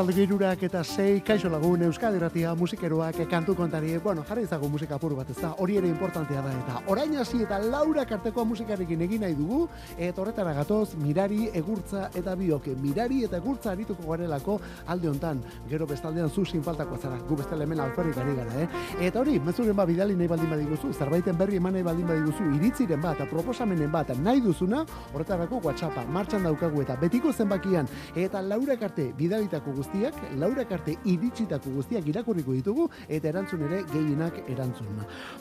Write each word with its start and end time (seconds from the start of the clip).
Arratzalde 0.00 0.16
girurak 0.16 0.62
eta 0.64 0.80
sei 0.82 1.20
kaixo 1.20 1.50
lagun 1.52 1.82
Euskadi 1.84 2.18
Ratia 2.18 2.54
musikeroak 2.56 3.18
kantu 3.28 3.52
kontari, 3.54 3.98
bueno, 3.98 4.22
jarri 4.24 4.46
izago 4.46 4.66
musika 4.66 4.94
apur 4.94 5.12
bat, 5.14 5.28
ez 5.28 5.36
da, 5.36 5.50
hori 5.60 5.74
ere 5.76 5.88
importantea 5.88 6.40
da, 6.40 6.52
eta 6.56 6.78
orain 6.88 7.18
hasi 7.20 7.42
eta 7.44 7.58
laura 7.58 8.06
karteko 8.08 8.46
musikarekin 8.48 9.02
egin 9.04 9.20
nahi 9.20 9.34
dugu, 9.36 9.66
eta 9.98 10.22
horretara 10.22 10.54
gatoz, 10.56 10.94
mirari, 10.96 11.50
egurtza 11.52 12.06
eta 12.16 12.34
bioke, 12.34 12.72
mirari 12.80 13.24
eta 13.26 13.36
egurtza 13.36 13.74
arituko 13.74 14.08
garelako 14.08 14.54
alde 14.86 15.10
hontan, 15.10 15.42
gero 15.68 15.86
bestaldean 15.90 16.30
zu 16.30 16.46
sin 16.46 16.62
faltako 16.62 16.96
zara, 16.96 17.18
gu 17.28 17.36
bestale 17.36 17.68
hemen 17.68 17.84
alferrik 17.84 18.16
ari 18.24 18.38
gara, 18.38 18.56
eh? 18.62 18.68
Eta 19.10 19.20
hori, 19.20 19.36
mezuren 19.38 19.76
ba 19.76 19.84
bidali 19.84 20.16
nahi 20.16 20.28
baldin 20.32 20.48
badiguzu, 20.54 20.94
zerbaiten 20.94 21.36
berri 21.36 21.60
eman 21.60 21.76
nahi 21.76 21.84
baldin 21.90 22.08
badiguzu, 22.08 22.48
iritziren 22.56 23.04
bat, 23.04 23.20
proposamenen 23.28 23.92
bat, 23.92 24.16
nahi 24.16 24.40
duzuna, 24.40 24.80
horretarako 25.12 25.60
WhatsAppa, 25.60 26.08
martxan 26.08 26.48
daukagu 26.48 26.88
eta 26.88 26.96
betiko 26.96 27.36
zenbakian, 27.36 27.92
eta 28.16 28.40
laura 28.40 28.80
karte 28.80 29.10
bidalitako 29.12 29.76
guztiak, 29.90 30.14
laura 30.38 30.64
karte 30.64 30.96
iritsitako 31.04 31.70
guztiak 31.74 32.06
irakurriko 32.06 32.52
ditugu, 32.52 32.88
eta 33.08 33.28
erantzun 33.28 33.62
ere 33.66 33.82
gehienak 33.92 34.48
erantzun. 34.48 34.86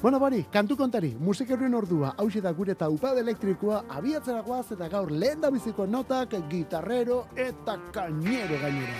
Bueno, 0.01 0.19
bari, 0.19 0.45
kantu 0.51 0.75
kontari, 0.75 1.15
musikeruen 1.19 1.73
ordua, 1.73 2.15
hau 2.17 2.29
da 2.29 2.51
gure 2.51 2.75
taupad 2.75 3.17
elektrikoa, 3.17 3.83
abiatzera 3.89 4.41
guaz, 4.41 4.71
eta 4.71 4.87
gaur 4.89 5.11
lehen 5.11 5.41
da 5.41 5.51
biziko 5.51 5.85
notak, 5.85 6.33
gitarrero 6.49 7.27
eta 7.35 7.77
kainero 7.91 8.57
gainera. 8.61 8.93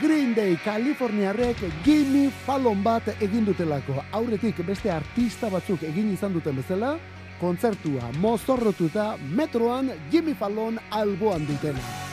Green 0.00 0.34
Day 0.34 0.56
Kaliforniarrek 0.64 1.58
Gimme 1.84 2.30
Fallon 2.46 2.82
bat 2.82 3.08
egin 3.20 3.44
dutelako. 3.44 4.02
Aurretik 4.12 4.64
beste 4.64 4.90
artista 4.90 5.50
batzuk 5.50 5.82
egin 5.82 6.14
izan 6.14 6.32
duten 6.32 6.56
bezala, 6.56 6.96
kontzertua 7.40 8.08
mozorrotuta 8.18 9.16
metroan 9.20 9.90
Jimmy 10.10 10.32
Fallon 10.34 10.80
alboan 10.90 11.44
dutena. 11.46 12.11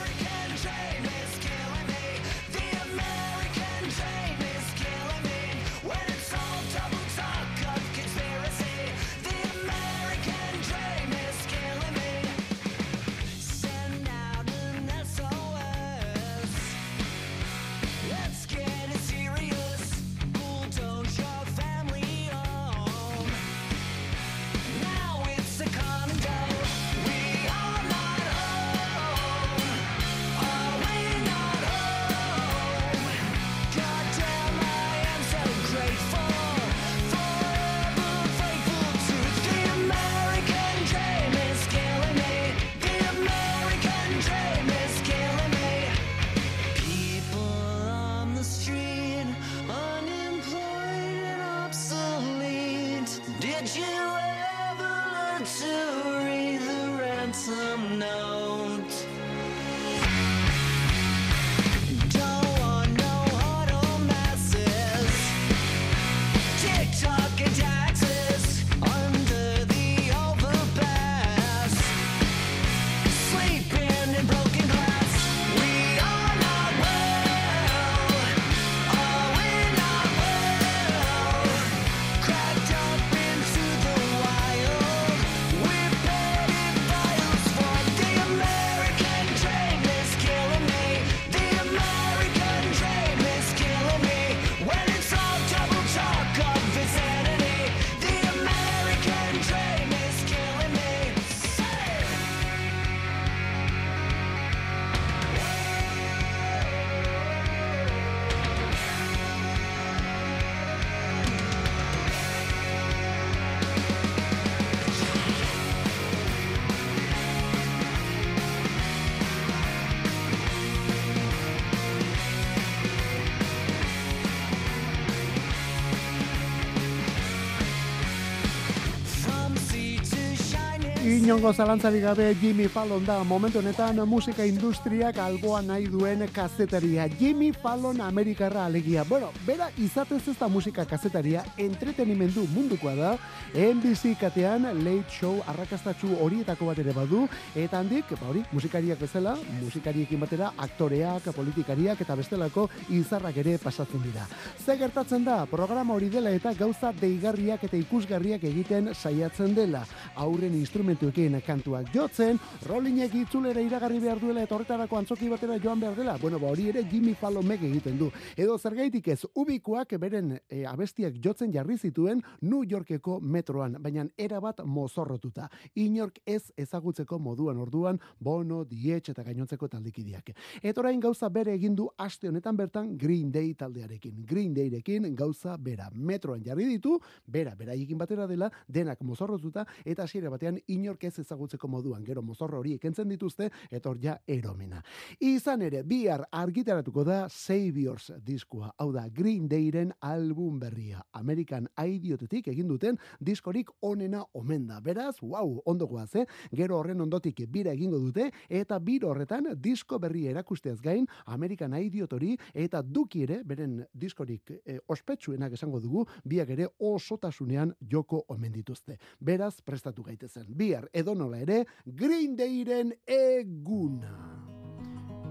Inongo 131.39 131.53
zalantzari 131.53 132.01
gabe 132.01 132.35
Jimmy 132.35 132.67
Fallon 132.67 133.05
da 133.05 133.23
momentu 133.23 133.59
honetan 133.59 133.95
musika 134.05 134.43
industriak 134.43 135.17
alboa 135.23 135.61
nahi 135.61 135.85
duen 135.87 136.27
kazetaria. 136.33 137.07
Jimmy 137.07 137.53
Fallon 137.53 138.01
Amerikarra 138.01 138.65
alegia. 138.65 139.05
Bueno, 139.07 139.29
bera 139.47 139.69
izatez 139.77 140.27
ez 140.27 140.35
da 140.37 140.49
musika 140.49 140.83
kazetaria, 140.85 141.45
entretenimendu 141.57 142.43
mundukoa 142.51 142.95
da. 142.95 143.11
NBC 143.53 144.17
katean 144.19 144.67
late 144.83 145.15
show 145.15 145.37
arrakastatxu 145.47 146.17
horietako 146.19 146.67
bat 146.73 146.81
ere 146.83 146.91
badu. 146.91 147.23
Eta 147.55 147.79
handik, 147.79 148.11
ba 148.19 148.27
hori, 148.33 148.43
musikariak 148.51 148.99
bezala, 148.99 149.37
musikariekin 149.61 150.19
batera, 150.19 150.51
aktoreak, 150.57 151.31
politikariak 151.37 152.01
eta 152.01 152.19
bestelako 152.19 152.67
izarrak 152.89 153.37
ere 153.37 153.55
pasatzen 153.63 154.03
dira. 154.03 154.27
Ze 154.59 154.75
gertatzen 154.75 155.23
da, 155.23 155.45
programa 155.45 155.95
hori 155.95 156.09
dela 156.09 156.35
eta 156.35 156.51
gauza 156.53 156.91
deigarriak 156.99 157.63
eta 157.63 157.79
ikusgarriak 157.79 158.43
egiten 158.43 158.91
saiatzen 158.93 159.55
dela. 159.55 159.85
Aurren 160.19 160.59
instrumentuekin 160.59 161.28
kantuak 161.45 161.91
jotzen, 161.93 162.39
rollinek 162.67 163.13
itzulera 163.15 163.61
iragarri 163.61 163.99
behar 164.01 164.19
duela 164.21 164.43
eta 164.43 164.55
horretarako 164.55 164.97
antzoki 164.97 165.29
batera 165.29 165.57
joan 165.61 165.79
behar 165.79 165.95
dela. 165.95 166.17
Bueno, 166.21 166.39
ba, 166.39 166.49
hori 166.49 166.69
ere 166.71 166.83
Jimmy 166.89 167.13
Fallon 167.13 167.47
meg 167.47 167.63
egiten 167.63 167.97
du. 167.99 168.09
Edo 168.37 168.57
zergaitik 168.57 169.07
ez, 169.13 169.21
ubikoak 169.35 169.95
beren 170.01 170.35
e, 170.49 170.63
abestiak 170.65 171.19
jotzen 171.23 171.53
jarri 171.53 171.77
zituen 171.77 172.23
New 172.41 172.63
Yorkeko 172.67 173.19
metroan, 173.21 173.77
baina 173.83 174.07
erabat 174.17 174.63
mozorrotuta. 174.65 175.49
Inork 175.75 176.19
ez 176.25 176.51
ezagutzeko 176.57 177.19
moduan 177.19 177.59
orduan, 177.61 177.99
bono, 178.19 178.63
dietx 178.65 179.13
eta 179.13 179.23
gainontzeko 179.23 179.69
taldikidiak. 179.69 180.33
Eta 180.61 180.81
orain 180.81 180.99
gauza 180.99 181.29
bere 181.29 181.53
egin 181.53 181.75
du 181.75 181.89
aste 181.97 182.29
honetan 182.29 182.57
bertan 182.57 182.95
Green 182.97 183.31
Day 183.31 183.53
taldearekin. 183.53 184.25
Green 184.25 184.53
Dayrekin 184.53 185.13
gauza 185.15 185.57
bera 185.57 185.89
metroan 185.93 186.43
jarri 186.43 186.65
ditu, 186.69 186.97
bera, 187.27 187.55
beraiekin 187.55 187.97
batera 187.97 188.27
dela, 188.27 188.49
denak 188.67 189.01
mozorrotuta, 189.05 189.65
eta 189.85 190.03
hasiera 190.03 190.29
batean 190.33 190.59
inork 190.67 191.03
ez 191.03 191.18
ezagutzeko 191.19 191.67
moduan, 191.67 192.03
gero 192.03 192.21
mozorro 192.21 192.59
hori 192.59 192.73
ekentzen 192.77 193.09
dituzte, 193.09 193.49
etor 193.71 193.99
ja 194.01 194.17
eromena. 194.27 194.81
Izan 195.19 195.61
ere, 195.65 195.83
bihar 195.83 196.25
argitaratuko 196.31 197.03
da 197.03 197.19
Saviors 197.29 198.11
diskua, 198.25 198.73
hau 198.77 198.91
da 198.93 199.07
Green 199.09 199.47
Dayren 199.49 199.93
album 200.01 200.59
berria. 200.59 201.01
American 201.13 201.67
Idiotetik 201.77 202.47
egin 202.51 202.67
duten 202.67 202.97
diskorik 203.19 203.69
onena 203.81 204.23
omen 204.33 204.67
da. 204.67 204.79
Beraz, 204.81 205.17
wow, 205.21 205.59
ondo 205.65 205.87
guaz, 205.87 206.13
eh? 206.15 206.25
Gero 206.55 206.77
horren 206.79 207.01
ondotik 207.01 207.41
bira 207.47 207.73
egingo 207.73 207.99
dute, 207.99 208.29
eta 208.49 208.79
biro 208.79 209.09
horretan 209.09 209.53
disko 209.59 209.99
berria 209.99 210.31
erakusteaz 210.31 210.79
gain, 210.81 211.07
American 211.25 211.73
Idiot 211.77 212.13
hori, 212.13 212.35
eta 212.53 212.81
duki 212.81 213.23
ere, 213.23 213.41
beren 213.45 213.79
diskorik 213.93 214.51
eh, 214.65 214.79
ospetsuenak 214.87 215.53
esango 215.57 215.79
dugu, 215.79 216.05
biak 216.23 216.49
ere 216.55 216.67
osotasunean 216.79 217.73
joko 217.91 218.23
omen 218.27 218.51
dituzte. 218.53 218.97
Beraz, 219.19 219.59
prestatu 219.65 220.03
gaitezen. 220.03 220.47
Bihar, 220.49 220.89
edo 220.93 221.08
nola 221.15 221.39
ere, 221.43 221.65
Green 221.85 222.35
Dayren 222.37 222.93
eguna. 223.05 224.15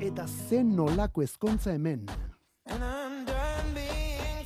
Eta 0.00 0.26
zen 0.26 0.76
nolako 0.76 1.22
ezkontza 1.22 1.72
hemen. 1.72 2.06
And 2.66 2.82
I'm 2.84 3.24
done 3.24 3.74
being 3.74 4.44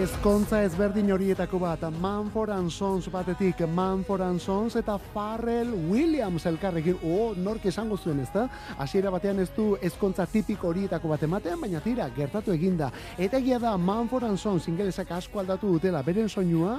Ezkontza 0.00 0.62
ezberdin 0.64 1.10
horietako 1.12 1.58
bat, 1.60 1.82
Manford 2.00 2.54
and 2.54 2.72
Sons 2.72 3.10
batetik, 3.12 3.58
Manford 3.68 4.22
and 4.24 4.40
Sons 4.40 4.78
eta 4.80 4.94
Farrell 5.12 5.74
Williams 5.90 6.46
elkarrekin, 6.48 6.96
o, 7.04 7.16
oh, 7.18 7.34
nork 7.36 7.66
esango 7.68 7.98
zuen 8.00 8.22
ez 8.22 8.30
da? 8.32 8.46
Asiera 8.80 9.12
batean 9.12 9.42
ez 9.44 9.50
du 9.52 9.74
ezkontza 9.76 10.24
tipiko 10.24 10.70
horietako 10.70 11.10
bat 11.12 11.26
ematean, 11.28 11.60
baina 11.60 11.84
tira, 11.84 12.08
gertatu 12.16 12.54
eginda. 12.56 12.88
Eta 13.18 13.42
egia 13.44 13.58
da, 13.60 13.74
Manford 13.76 14.24
and 14.30 14.40
Sons 14.40 14.70
ingelesak 14.72 15.12
asko 15.18 15.42
aldatu 15.44 15.74
dutela, 15.74 16.00
beren 16.06 16.32
soinua, 16.32 16.78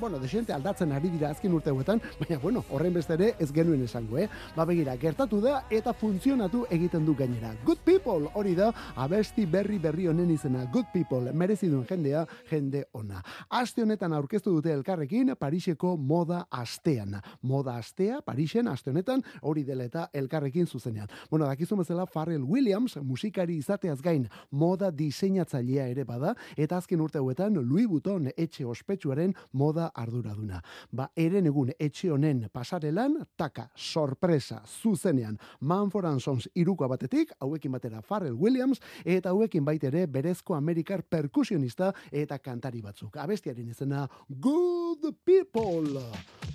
bueno, 0.00 0.18
desente 0.18 0.52
aldatzen 0.52 0.92
ari 0.92 1.08
dira 1.10 1.30
azken 1.30 1.52
urte 1.52 1.72
baina, 1.72 2.38
bueno, 2.42 2.64
horren 2.70 2.94
beste 2.94 3.14
ere 3.14 3.34
ez 3.38 3.50
genuen 3.52 3.82
esango, 3.84 4.18
eh? 4.18 4.28
Ba, 4.56 4.64
begira, 4.64 4.96
gertatu 4.96 5.40
da 5.40 5.64
eta 5.70 5.92
funtzionatu 5.92 6.64
egiten 6.70 7.06
du 7.06 7.14
gainera. 7.16 7.54
Good 7.64 7.82
people, 7.84 8.30
hori 8.34 8.54
da, 8.54 8.72
abesti 8.96 9.46
berri 9.46 9.78
berri 9.78 10.08
honen 10.08 10.30
izena. 10.30 10.64
Good 10.72 10.90
people, 10.92 11.32
merezi 11.32 11.68
duen 11.68 11.86
jendea, 11.88 12.24
jende 12.50 12.84
ona. 12.92 13.22
Aste 13.48 13.82
honetan 13.82 14.12
aurkeztu 14.12 14.52
dute 14.56 14.72
elkarrekin, 14.72 15.34
Pariseko 15.38 15.96
moda 15.96 16.44
astean. 16.50 17.18
Moda 17.42 17.76
astea, 17.78 18.20
Parisen, 18.26 18.68
aste 18.68 18.90
honetan, 18.90 19.22
hori 19.42 19.64
dela 19.64 19.86
eta 19.88 20.08
elkarrekin 20.12 20.66
zuzenean. 20.66 21.08
Bueno, 21.30 21.46
dakizu 21.46 21.76
bezala, 21.78 22.06
Farrell 22.06 22.44
Williams, 22.44 22.98
musikari 23.02 23.58
izateaz 23.58 24.00
gain, 24.02 24.28
moda 24.50 24.90
diseinatzailea 24.90 25.88
ere 25.92 26.04
bada, 26.04 26.34
eta 26.56 26.78
azken 26.78 27.00
urte 27.00 27.18
hauetan, 27.18 27.54
Louis 27.62 27.86
Vuitton 27.88 28.28
etxe 28.36 28.66
ospetsuaren 28.66 29.34
moda 29.52 29.77
arduraduna. 29.86 30.60
Ba, 30.90 31.08
eren 31.16 31.46
egun 31.46 31.70
etxe 31.78 32.10
honen 32.10 32.48
pasarelan, 32.52 33.16
taka, 33.36 33.68
sorpresa, 33.76 34.62
zuzenean, 34.66 35.38
Manford 35.60 36.20
Sons 36.20 36.48
iruko 36.54 36.88
batetik, 36.88 37.32
hauekin 37.40 37.72
batera 37.72 38.02
Farrell 38.02 38.34
Williams, 38.34 38.80
eta 39.04 39.30
hauekin 39.30 39.64
baitere 39.64 40.06
berezko 40.06 40.54
Amerikar 40.54 41.02
perkusionista 41.02 41.92
eta 42.10 42.38
kantari 42.38 42.82
batzuk. 42.82 43.16
Abestiaren 43.16 43.68
izena, 43.68 44.08
Good 44.28 45.12
People! 45.24 46.02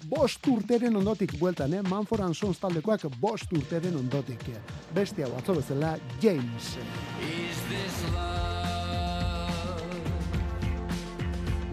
Bost 0.09 0.47
urteren 0.47 0.95
ondotik 0.99 1.37
bueltan, 1.39 1.73
eh? 1.73 1.81
Manford 1.81 2.33
Sons 2.33 2.59
taldekoak 2.59 3.07
bost 3.21 3.51
urteren 3.53 3.95
ondotik. 3.95 4.49
Bestia 4.93 5.29
batzo 5.29 5.55
bezala, 5.55 5.97
James. 6.21 6.75
Is 7.21 7.57
this 7.69 8.03
love? 8.13 8.43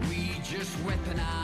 We 0.09 0.39
just 0.43 0.75
weaponize 0.85 1.40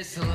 this 0.00 0.29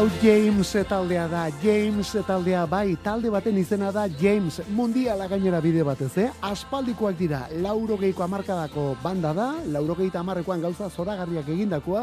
Hau 0.00 0.08
James 0.22 0.76
taldea 0.86 1.26
da, 1.28 1.48
James 1.62 2.10
taldea 2.26 2.66
bai, 2.68 2.94
talde 3.02 3.30
baten 3.32 3.56
izena 3.56 3.88
da 3.90 4.02
James, 4.20 4.60
mundiala 4.68 5.26
gainera 5.26 5.62
bide 5.64 5.80
batez, 5.82 6.10
eh? 6.20 6.26
Aspaldikoak 6.44 7.16
dira, 7.16 7.46
laurogeiko 7.64 8.22
amarkadako 8.22 8.98
banda 9.02 9.32
da, 9.32 9.46
laurogeita 9.72 10.20
amarrekoan 10.20 10.60
gauza 10.60 10.90
zoragarriak 10.90 11.48
egindakoa, 11.48 12.02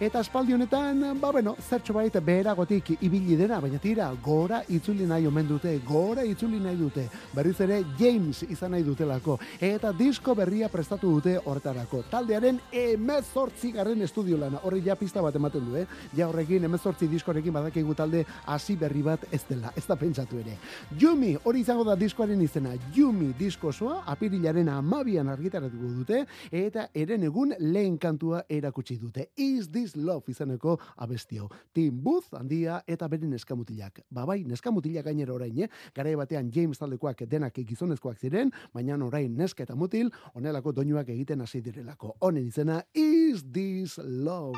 eta 0.00 0.22
aspaldi 0.24 0.56
honetan, 0.56 1.02
ba 1.20 1.30
bueno, 1.30 1.54
zertxo 1.60 1.92
bait 1.92 2.16
beheragotik 2.16 2.94
ibili 3.02 3.36
dena, 3.36 3.60
baina 3.60 3.78
tira, 3.78 4.08
gora 4.24 4.62
itzuli 4.68 5.04
nahi 5.04 5.28
omen 5.28 5.52
dute, 5.52 5.76
gora 5.84 6.24
itzuli 6.24 6.62
nahi 6.64 6.80
dute, 6.80 7.04
berriz 7.36 7.60
ere 7.60 7.82
James 8.00 8.46
izan 8.48 8.72
nahi 8.72 8.82
dutelako, 8.82 9.38
eta 9.60 9.92
disko 9.92 10.34
berria 10.34 10.72
prestatu 10.72 11.12
dute 11.18 11.36
horretarako. 11.44 12.06
Taldearen 12.08 12.64
emezortzi 12.72 13.74
garren 13.76 14.08
estudio 14.08 14.40
lana, 14.40 14.64
horri 14.64 14.80
ja 14.88 14.96
pista 14.96 15.20
bat 15.20 15.36
ematen 15.36 15.68
du, 15.68 15.76
eh? 15.76 15.86
Ja 16.16 16.32
horrekin 16.32 16.64
emezortzi 16.64 17.04
disko 17.04 17.16
diskorekin 17.18 17.57
badakigu 17.60 17.94
talde 17.94 18.24
hasi 18.46 18.76
berri 18.76 19.02
bat 19.02 19.24
ez 19.32 19.42
dela, 19.48 19.72
ez 19.76 19.84
da 19.86 19.96
pentsatu 19.96 20.38
ere. 20.40 20.56
Yumi, 21.00 21.34
hori 21.44 21.62
izango 21.64 21.84
da 21.84 21.96
diskoaren 21.98 22.40
izena, 22.42 22.74
Yumi 22.94 23.32
diskosoa, 23.38 24.02
apirilaren 24.12 24.68
amabian 24.72 25.28
argitaratuko 25.28 25.92
dute, 26.00 26.24
eta 26.50 26.88
eren 26.94 27.26
egun 27.28 27.54
lehen 27.58 27.98
kantua 27.98 28.44
erakutsi 28.48 28.98
dute. 28.98 29.28
Is 29.36 29.70
this 29.70 29.96
love 29.96 30.28
izaneko 30.28 30.78
abestio. 30.96 31.48
Tim 31.74 32.00
Booth, 32.02 32.32
handia, 32.38 32.82
eta 32.86 33.08
beren 33.08 33.30
neskamutilak. 33.34 34.02
Babai, 34.10 34.42
neskamutilak 34.48 35.08
gainera 35.10 35.34
orain, 35.34 35.64
eh? 35.64 35.70
Garai 35.94 36.14
batean 36.16 36.50
James 36.54 36.78
taldekoak 36.78 37.24
denak 37.28 37.58
gizonezkoak 37.68 38.18
ziren, 38.18 38.52
baina 38.74 38.98
orain 39.04 39.34
neska 39.36 39.62
eta 39.62 39.76
mutil, 39.76 40.10
onelako 40.34 40.72
doinuak 40.72 41.08
egiten 41.08 41.40
hasi 41.40 41.60
direlako. 41.60 42.16
Honen 42.20 42.46
izena, 42.48 42.82
Is 42.94 43.44
this 43.52 43.98
love? 43.98 44.56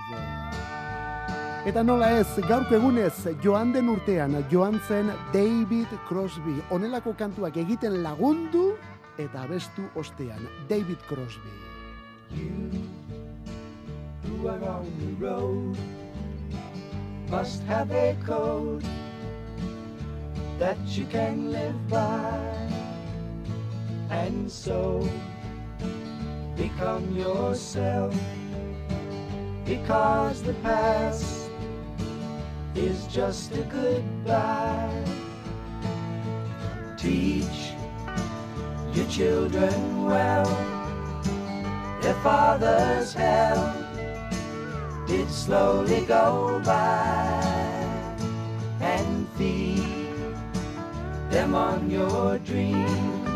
Eta 1.69 1.83
nola 1.85 2.07
ez, 2.17 2.39
gaurko 2.49 2.73
egunez, 2.79 3.27
joan 3.45 3.75
den 3.75 3.91
urtean, 3.93 4.33
joan 4.49 4.79
zen 4.89 5.11
David 5.35 5.91
Crosby. 6.09 6.55
Onelako 6.73 7.13
kantuak 7.19 7.59
egiten 7.61 7.99
lagundu 8.01 8.79
eta 9.21 9.43
abestu 9.43 9.85
ostean. 9.95 10.47
David 10.71 11.05
Crosby. 11.05 11.53
You, 12.33 12.71
who 14.25 14.49
are 14.49 14.65
on 14.71 14.89
the 15.03 15.13
road, 15.21 15.77
must 17.29 17.63
have 17.65 17.93
a 17.93 18.17
code 18.25 18.87
that 20.59 20.79
you 20.87 21.05
can 21.13 21.53
live 21.53 21.77
by. 21.91 22.41
And 24.09 24.51
so, 24.51 25.07
become 26.57 27.15
yourself, 27.15 28.15
because 29.67 30.43
the 30.43 30.55
past 30.63 31.40
is 32.75 33.07
just 33.07 33.53
a 33.53 33.63
goodbye. 33.63 35.05
Teach 36.97 37.73
your 38.93 39.07
children 39.07 40.05
well. 40.05 40.45
Their 42.01 42.15
father's 42.23 43.13
hell 43.13 43.75
did 45.07 45.29
slowly 45.31 46.05
go 46.07 46.61
by. 46.65 47.47
And 48.81 49.29
feed 49.37 50.35
them 51.31 51.55
on 51.55 51.91
your 51.91 52.39
dreams. 52.39 53.29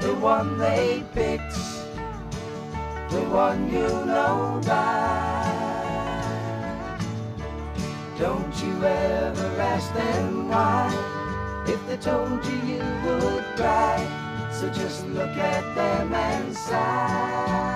The 0.00 0.14
one 0.14 0.56
they 0.58 1.04
picked, 1.12 1.54
the 3.10 3.22
one 3.28 3.70
you 3.72 3.88
know 3.88 4.60
by. 4.64 5.69
Don't 8.20 8.54
you 8.62 8.84
ever 8.84 9.60
ask 9.62 9.94
them 9.94 10.50
why. 10.50 10.92
If 11.66 11.80
they 11.86 11.96
told 11.96 12.44
you, 12.44 12.56
you 12.70 12.82
would 13.06 13.44
cry. 13.56 13.96
So 14.52 14.68
just 14.68 15.06
look 15.06 15.30
at 15.30 15.74
them 15.74 16.12
and 16.12 16.54
sigh. 16.54 17.69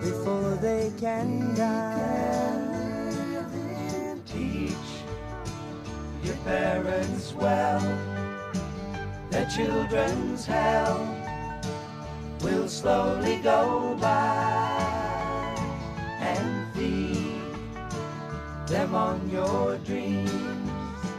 Before 0.00 0.56
they 0.60 0.92
can 0.98 1.54
die. 1.54 3.06
Teach 4.26 4.90
your 6.22 6.36
parents 6.44 7.34
well, 7.34 7.80
their 9.30 9.46
children's 9.46 10.46
hell 10.46 10.98
will 12.42 12.68
slowly 12.68 13.36
go 13.38 13.96
by. 14.00 14.76
And 16.20 16.72
feed 16.74 17.40
them 18.66 18.94
on 18.94 19.28
your 19.30 19.76
dreams. 19.78 20.39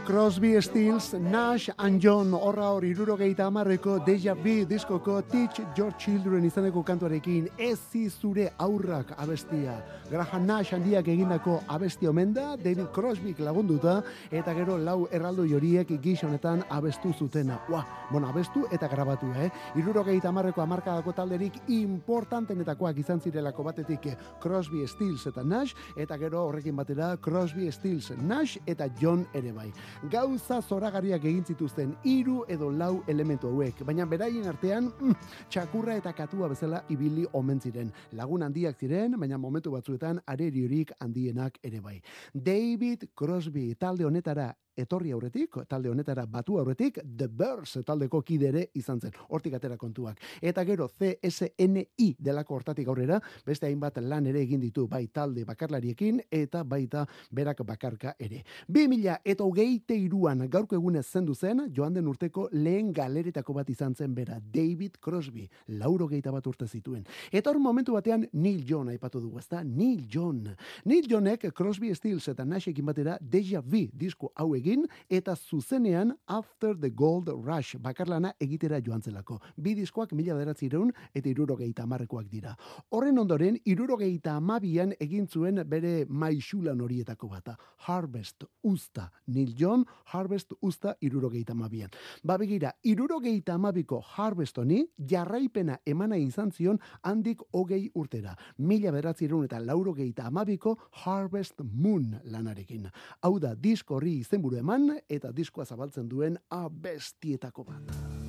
Crosby, 0.04 0.60
Stills, 0.60 1.14
Nash 1.14 1.70
and 1.78 2.00
John 2.00 2.32
horra 2.34 2.72
hor 2.72 2.82
irurogeita 2.82 3.46
amarreko 3.46 4.00
Deja 4.04 4.34
Vu 4.34 4.64
diskoko 4.66 5.22
Teach 5.22 5.60
Your 5.78 5.92
Children 5.96 6.44
izaneko 6.44 6.82
kantuarekin 6.82 7.46
ezi 7.56 8.08
zure 8.10 8.48
aurrak 8.58 9.12
abestia. 9.16 9.76
Graham 10.10 10.46
Nash 10.46 10.72
handiak 10.74 11.06
egindako 11.06 11.60
abesti 11.68 12.08
omen 12.08 12.32
da, 12.34 12.56
David 12.56 12.90
Crosby 12.92 13.34
lagunduta, 13.38 14.02
eta 14.30 14.52
gero 14.54 14.76
lau 14.76 15.06
erraldo 15.12 15.46
joriek 15.46 15.88
gizonetan 16.02 16.64
abestu 16.68 17.12
zutena. 17.12 17.60
Ua, 17.70 17.84
bueno, 18.10 18.28
abestu 18.28 18.66
eta 18.72 18.88
grabatu, 18.88 19.30
eh? 19.38 19.50
Irurogeita 19.76 20.28
amarreko 20.28 20.62
amarkadako 20.62 21.12
talderik 21.12 21.60
importantenetakoak 21.68 22.98
izan 22.98 23.20
zirelako 23.20 23.62
batetik 23.62 24.10
Crosby, 24.42 24.84
Stills 24.88 25.26
eta 25.30 25.44
Nash, 25.44 25.74
eta 25.96 26.18
gero 26.18 26.42
horrekin 26.48 26.76
batera 26.76 27.16
Crosby, 27.16 27.70
Stills, 27.70 28.10
Nash 28.18 28.58
eta 28.66 28.90
John 29.00 29.26
ere 29.32 29.52
bai 29.52 29.70
gauza 30.10 30.60
zoragariak 30.62 31.24
egin 31.24 31.44
zituzten 31.44 31.94
hiru 32.04 32.42
edo 32.48 32.70
lau 32.70 33.02
elementu 33.08 33.48
hauek, 33.48 33.84
baina 33.86 34.06
beraien 34.06 34.48
artean 34.48 34.90
mm, 34.90 35.14
txakurra 35.50 35.96
eta 36.00 36.12
katua 36.16 36.48
bezala 36.52 36.82
ibili 36.88 37.26
omen 37.32 37.60
ziren. 37.60 37.92
Lagun 38.12 38.42
handiak 38.42 38.78
ziren, 38.78 39.18
baina 39.20 39.38
momentu 39.38 39.72
batzuetan 39.74 40.20
areriorik 40.26 40.92
handienak 41.00 41.58
ere 41.62 41.80
bai. 41.80 42.00
David 42.34 43.08
Crosby 43.14 43.74
talde 43.74 44.04
honetara 44.04 44.52
etorri 44.76 45.12
aurretik, 45.12 45.56
talde 45.68 45.90
honetara 45.90 46.24
batu 46.26 46.58
aurretik, 46.58 46.98
The 47.02 47.28
Birds 47.28 47.78
taldeko 47.86 48.22
kidere 48.22 48.68
izan 48.78 49.00
zen, 49.00 49.12
hortik 49.28 49.54
atera 49.58 49.76
kontuak. 49.76 50.20
Eta 50.40 50.64
gero 50.64 50.88
CSNI 50.88 52.08
delako 52.18 52.56
hortatik 52.56 52.88
aurrera, 52.88 53.20
beste 53.46 53.66
hainbat 53.66 53.98
lan 54.02 54.26
ere 54.30 54.42
egin 54.42 54.60
ditu, 54.60 54.86
bai 54.88 55.06
talde 55.08 55.44
bakarlariekin, 55.48 56.22
eta 56.30 56.62
baita 56.64 57.06
berak 57.30 57.62
bakarka 57.66 58.14
ere. 58.18 58.42
2000 58.68 59.18
eta 59.24 59.44
hogeite 59.44 59.96
iruan 59.96 60.46
gaurko 60.50 60.76
egunez 60.76 61.06
zendu 61.06 61.34
zen, 61.34 61.66
joan 61.74 61.94
den 61.94 62.08
urteko 62.08 62.48
lehen 62.52 62.92
galeretako 62.92 63.54
bat 63.58 63.70
izan 63.70 63.94
zen 63.94 64.14
bera, 64.14 64.38
David 64.40 64.98
Crosby, 65.02 65.48
lauro 65.68 66.08
geita 66.08 66.32
bat 66.32 66.46
urte 66.46 66.66
zituen. 66.66 67.04
Eta 67.30 67.50
hor 67.50 67.60
momentu 67.60 67.96
batean 67.96 68.26
Neil 68.32 68.64
John 68.68 68.88
aipatu 68.92 69.20
dugu, 69.20 69.38
ezta? 69.38 69.62
Neil 69.64 70.06
John. 70.08 70.44
Neil 70.84 71.08
Johnek 71.08 71.50
Crosby 71.54 71.94
Stills 71.94 72.28
eta 72.28 72.44
Nashekin 72.44 72.86
batera 72.86 73.18
Deja 73.20 73.60
Vu 73.60 73.88
disko 73.92 74.32
hau 74.36 74.52
egin 74.62 74.86
eta 75.10 75.34
zuzenean 75.34 76.14
After 76.26 76.76
the 76.78 76.90
Gold 76.90 77.28
Rush 77.28 77.76
bakarlana 77.82 78.32
egitera 78.40 78.78
joan 78.84 79.02
zelako. 79.02 79.40
Bi 79.56 79.74
diskoak 79.74 80.12
mila 80.14 80.36
deratzireun 80.38 80.92
eta 81.14 81.28
irurogeita 81.28 81.82
amarrekoak 81.82 82.28
dira. 82.30 82.54
Horren 82.94 83.18
ondoren, 83.18 83.58
irurogeita 83.64 84.36
amabian 84.38 84.94
egin 85.00 85.26
zuen 85.26 85.62
bere 85.68 86.06
maixulan 86.08 86.80
horietako 86.80 87.28
bata. 87.28 87.56
Harvest 87.86 88.44
Usta. 88.62 89.10
Neil 89.26 89.54
John, 89.58 89.84
Harvest 90.12 90.54
Usta 90.60 90.94
irurogeita 91.00 91.52
amabian. 91.52 91.90
Ba 92.22 92.38
begira, 92.38 92.72
irurogeita 92.82 93.56
amabiko 93.58 94.00
Harvest 94.14 94.58
honi 94.58 94.84
jarraipena 94.96 95.80
emana 95.86 96.16
izan 96.16 96.52
zion 96.52 96.78
handik 97.02 97.42
hogei 97.52 97.90
urtera. 97.94 98.36
Mila 98.58 98.92
beratzireun 98.94 99.44
eta 99.48 99.58
laurogeita 99.58 100.28
amabiko 100.30 100.76
Harvest 101.04 101.64
Moon 101.64 102.14
lanarekin. 102.24 102.88
Hau 103.22 103.38
da, 103.42 103.54
disko 103.54 103.96
horri 103.98 104.20
izen 104.52 104.64
eman 104.64 104.98
eta 105.08 105.32
diskoa 105.32 105.64
zabaltzen 105.64 106.08
duen 106.08 106.36
abestietako 106.50 107.64
bat. 107.64 108.21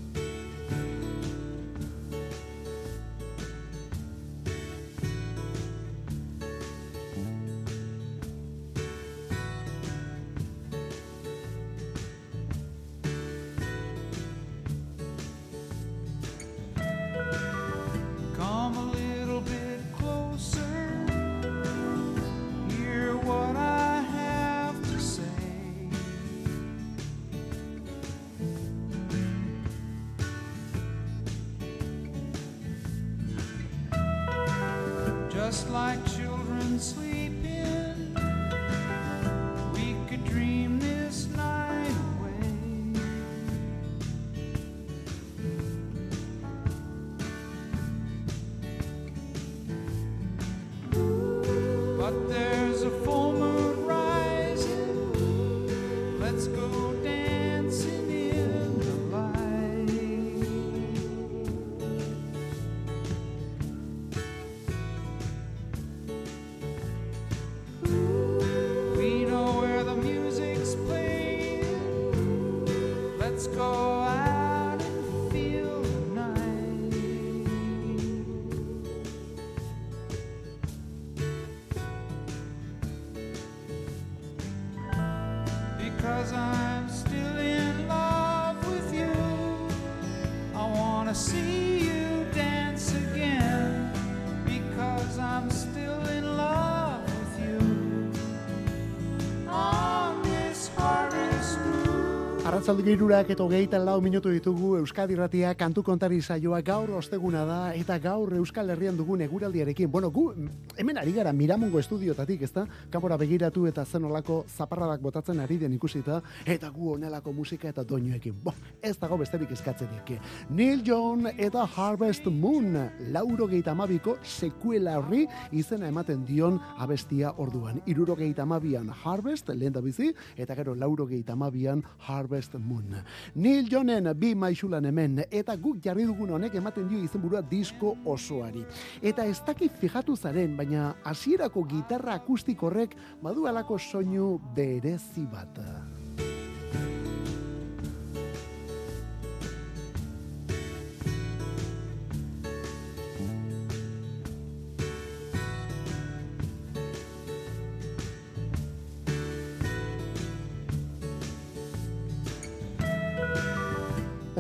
Arratzaldi 102.74 102.96
girurak 102.98 103.30
eta 103.30 103.44
hogeita 103.44 103.78
lau 103.78 104.00
minutu 104.02 104.32
ditugu 104.34 104.72
Euskadi 104.80 105.14
Ratia 105.14 105.52
kantu 105.54 105.84
kontari 105.86 106.18
saioa 106.26 106.58
gaur 106.66 106.90
osteguna 106.98 107.44
da 107.46 107.58
eta 107.78 108.00
gaur 108.02 108.34
Euskal 108.34 108.72
Herrian 108.74 108.98
dugun 108.98 109.22
eguraldiarekin. 109.22 109.92
Bueno, 109.92 110.10
gu 110.10 110.34
hemen 110.82 110.98
ari 110.98 111.12
gara 111.14 111.32
Miramongo 111.34 111.78
estudiotatik, 111.78 112.42
ezta? 112.42 112.66
Kanpora 112.90 113.18
begiratu 113.18 113.68
eta 113.68 113.86
zen 113.86 114.06
olako 114.06 114.46
zaparradak 114.58 115.02
botatzen 115.02 115.40
ari 115.40 115.60
den 115.62 115.74
ikusita 115.74 116.20
eta 116.46 116.72
gu 116.74 116.96
honelako 116.96 117.32
musika 117.32 117.70
eta 117.70 117.84
doinuekin. 117.84 118.40
Bo, 118.44 118.56
ez 118.82 118.98
dago 118.98 119.20
besterik 119.22 119.52
eskatzerik. 119.52 120.18
Neil 120.50 120.82
John 120.84 121.30
eta 121.38 121.68
Harvest 121.76 122.26
Moon 122.26 122.74
laurogeita 123.14 123.78
amabiko 123.78 124.18
sekuelarri 124.24 125.28
izena 125.52 125.92
ematen 125.94 126.26
dion 126.26 126.58
abestia 126.80 127.36
orduan. 127.38 127.84
Irurogeita 127.86 128.42
amabian 128.42 128.90
Harvest, 129.04 129.54
lehen 129.54 129.74
da 129.74 129.82
bizi, 129.82 130.10
eta 130.36 130.56
gero 130.56 130.74
laurogeita 130.74 131.38
amabian 131.38 131.86
Harvest 132.08 132.63
Moon. 132.64 132.96
Neil 133.36 133.70
Johnen 133.72 134.12
bi 134.18 134.34
maixulan 134.36 134.86
hemen, 134.86 135.24
eta 135.30 135.56
guk 135.56 135.82
jarri 135.84 136.06
dugun 136.10 136.36
honek 136.38 136.56
ematen 136.60 136.88
dio 136.90 137.02
izenburua 137.04 137.42
disko 137.42 137.96
osoari. 138.06 138.64
Eta 139.02 139.26
ez 139.26 139.40
dakit 139.46 139.76
fijatu 139.80 140.16
zaren, 140.16 140.58
baina 140.58 140.94
hasierako 141.04 141.66
gitarra 141.70 142.18
akustik 142.22 142.64
horrek 142.64 142.96
badu 143.22 143.48
alako 143.48 143.80
soinu 143.80 144.38
berezi 144.56 145.28
bat. 145.32 145.62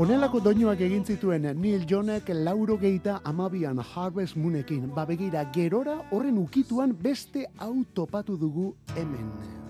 Honelako 0.04 0.42
doinuak 0.44 0.82
egin 0.84 1.06
zituen 1.08 1.46
Neil 1.62 1.86
Johnek 1.88 2.28
lauro 2.48 2.76
geita 2.82 3.22
amabian 3.24 3.80
Harvest 3.80 4.36
Moonekin. 4.36 4.92
Ba 4.92 5.06
begira, 5.08 5.46
gerora 5.56 5.96
horren 6.12 6.44
ukituan 6.44 6.92
beste 7.08 7.46
hau 7.56 7.76
topatu 7.96 8.36
dugu 8.36 8.74
hemen. 8.98 9.63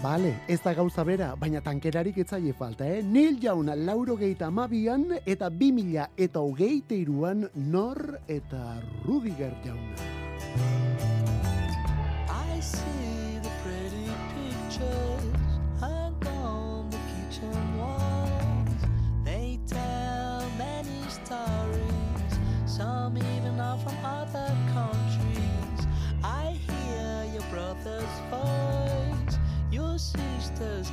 Bale, 0.00 0.30
ez 0.48 0.62
da 0.64 0.72
gauza 0.72 1.02
bera, 1.04 1.34
baina 1.36 1.60
tankerarik 1.60 2.16
etzaile 2.22 2.54
falta, 2.56 2.86
eh? 2.88 3.02
Neil 3.04 3.36
Jaun 3.42 3.68
lauro 3.84 4.16
geita 4.16 4.46
amabian 4.48 5.04
eta 5.26 5.50
bi 5.52 5.68
mila 5.76 6.06
eta 6.16 6.40
hogeite 6.40 6.96
iruan 6.96 7.44
nor 7.66 8.00
eta 8.26 8.78
Rudiger 9.04 9.52
jauna. 9.66 10.09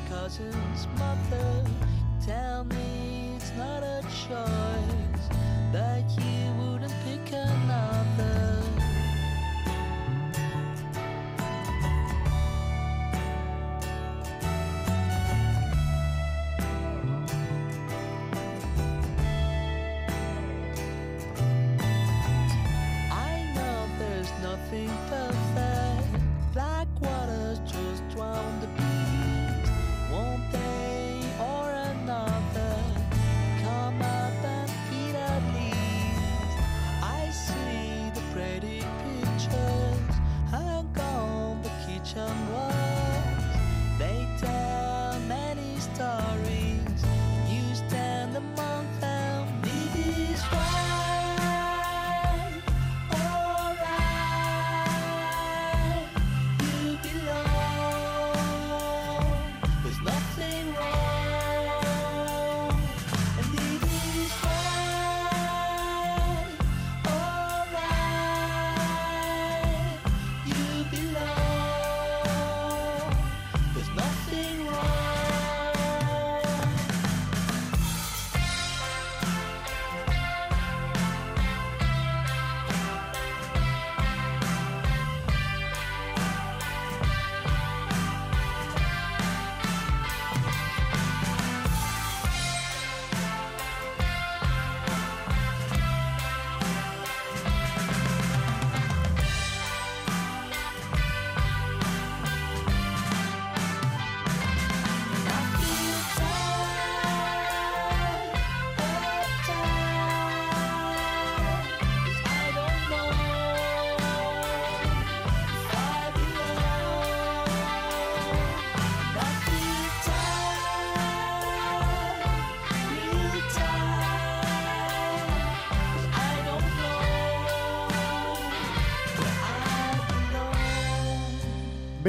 Cousin's 0.10 0.88
mother. 0.98 1.66
Tell 2.26 2.64
me 2.66 3.34
it's 3.36 3.52
not 3.58 3.84
a 3.84 4.02
choice 4.04 5.28
that 5.74 6.04
you 6.18 6.54
wouldn't 6.60 6.94
pick 7.04 7.34
another. 7.34 7.57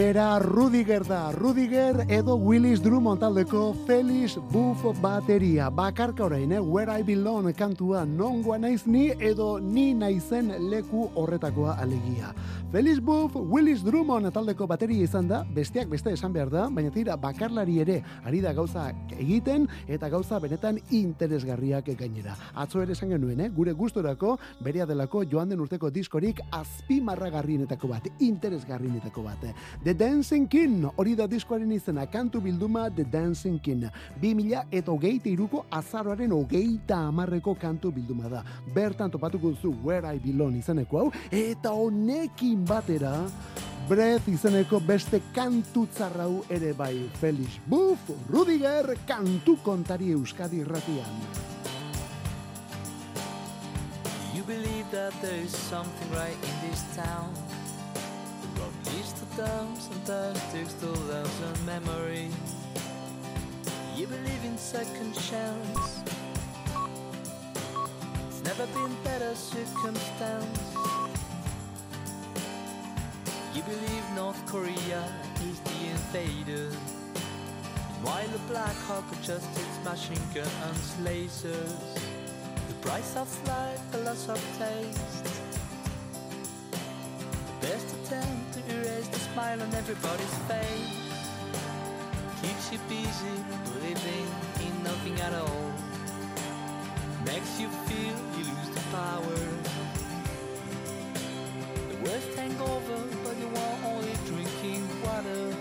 Bera 0.09 0.38
Rudiger 0.38 1.05
da, 1.05 1.33
Rudiger 1.33 2.07
edo 2.09 2.38
Willis 2.40 2.81
Drummond 2.81 3.21
taldeko 3.21 3.75
Felix 3.85 4.38
Buff 4.49 4.81
bateria. 5.03 5.68
Bakarka 5.68 6.25
orain, 6.25 6.51
eh? 6.51 6.61
Where 6.61 6.88
I 6.88 7.03
Belong 7.03 7.53
kantua 7.53 8.07
nongoa 8.07 8.57
naiz 8.57 8.87
ni 8.87 9.11
edo 9.21 9.59
ni 9.61 9.92
naizen 9.92 10.49
leku 10.71 11.11
horretakoa 11.14 11.77
alegia. 11.77 12.33
Felix 12.71 13.01
Buff, 13.01 13.35
Willis 13.35 13.81
Drummond 13.81 14.29
taldeko 14.29 14.67
bateria 14.69 15.07
izan 15.07 15.25
da, 15.25 15.39
besteak 15.57 15.89
beste 15.89 16.13
esan 16.13 16.35
behar 16.35 16.51
da, 16.53 16.67
baina 16.69 16.91
tira 16.93 17.15
bakarlari 17.17 17.79
ere 17.81 17.95
ari 18.29 18.43
da 18.45 18.51
gauza 18.53 18.83
egiten 19.17 19.63
eta 19.89 20.11
gauza 20.13 20.37
benetan 20.39 20.77
interesgarriak 20.93 21.89
gainera. 21.97 22.35
Atzo 22.53 22.83
ere 22.83 22.93
esan 22.93 23.15
genuen, 23.15 23.41
eh? 23.41 23.49
gure 23.57 23.73
gustorako 23.73 24.35
berea 24.61 24.85
delako 24.85 25.23
joan 25.25 25.49
den 25.49 25.63
urteko 25.65 25.89
diskorik 25.89 26.43
azpimarragarrienetako 26.59 27.89
bat, 27.89 28.11
interesgarrienetako 28.21 29.25
bat. 29.25 29.49
The 29.87 29.97
Dancing 29.97 30.45
King, 30.53 30.85
hori 30.95 31.17
da 31.17 31.25
diskoaren 31.27 31.73
izena, 31.73 32.05
kantu 32.05 32.45
bilduma 32.45 32.91
The 32.91 33.09
Dancing 33.09 33.63
King. 33.65 33.89
2000 34.21 34.67
eta 34.77 34.93
hogeita 34.93 35.33
iruko 35.33 35.65
azaroaren 35.73 36.37
hogeita 36.37 37.01
amarreko 37.09 37.57
kantu 37.57 37.95
bilduma 37.97 38.29
da. 38.29 38.45
Bertan 38.77 39.09
topatuko 39.09 39.57
duzu 39.57 39.73
Where 39.81 40.13
I 40.13 40.21
Belong 40.21 40.61
izeneko 40.61 41.07
hau, 41.07 41.09
eta 41.33 41.73
honekin 41.73 42.58
batera, 42.66 43.27
Breath 43.88 44.27
izeneko 44.29 44.83
beste 44.85 45.23
kantu 45.33 45.87
tzarrau 45.88 46.42
ere 46.53 46.75
bai. 46.77 47.09
Felix 47.16 47.55
Buff, 47.64 48.11
Rudiger, 48.29 48.92
kantu 49.09 49.55
kontari 49.64 50.11
Euskadi 50.12 50.61
irratian. 50.61 51.23
You 54.35 54.42
believe 54.44 54.85
that 54.92 55.14
there 55.23 55.40
is 55.40 55.57
something 55.57 56.11
right 56.12 56.37
in 56.37 56.68
this 56.68 56.85
town. 56.94 57.33
Road 58.61 58.77
leads 58.92 59.14
to 59.16 59.25
dumps 59.40 59.88
and 59.88 60.05
tactics 60.05 60.75
to 60.85 60.92
loves 61.09 61.40
and 61.49 61.57
memory. 61.64 62.29
You 63.97 64.07
believe 64.07 64.44
in 64.44 64.59
second 64.59 65.14
chance. 65.14 66.05
It's 68.29 68.44
never 68.44 68.66
been 68.77 68.92
better 69.03 69.35
circumstance. 69.35 70.98
You 73.59 73.64
believe 73.64 74.05
North 74.14 74.40
Korea 74.47 75.03
is 75.42 75.59
the 75.59 75.79
invader. 75.90 76.71
While 78.05 78.29
the 78.29 78.38
Black 78.47 78.77
Hawk 78.87 79.03
adjusted 79.11 79.66
machine 79.83 80.27
gun 80.33 80.47
and 80.62 80.77
lasers. 81.05 81.75
The 82.68 82.75
price 82.75 83.16
of 83.16 83.27
life, 83.49 83.81
the 83.90 83.99
loss 83.99 84.29
of 84.29 84.38
taste. 84.61 85.25
The 87.61 87.66
best 87.66 87.97
attempt 87.97 88.53
to 88.55 88.61
erase 88.77 89.09
the 89.09 89.18
smile 89.18 89.61
on 89.61 89.75
everybody's 89.75 90.38
face. 90.47 90.94
Keeps 92.40 92.71
you 92.71 92.79
busy 92.88 93.37
living 93.83 94.29
in 94.66 94.85
nothing 94.85 95.21
at 95.21 95.35
all. 95.35 95.73
Makes 97.27 97.59
you 97.59 97.68
feel 97.90 98.16
you 98.38 98.44
lose 98.55 98.71
the 98.73 98.85
power. 98.92 99.40
The 101.90 101.97
worst 102.05 102.38
hangover, 102.38 103.18
water. 105.19 105.57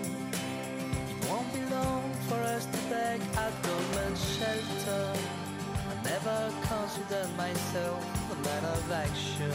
It 1.10 1.30
won't 1.30 1.52
be 1.54 1.62
long 1.74 2.12
for 2.28 2.36
us 2.36 2.66
to 2.66 2.78
beg 2.90 3.22
at 3.36 3.54
government 3.64 4.18
shelter. 4.18 5.14
I 5.90 6.04
never 6.04 6.54
considered 6.62 7.36
myself 7.38 8.32
a 8.32 8.36
man 8.46 8.66
of 8.66 8.92
action. 8.92 9.52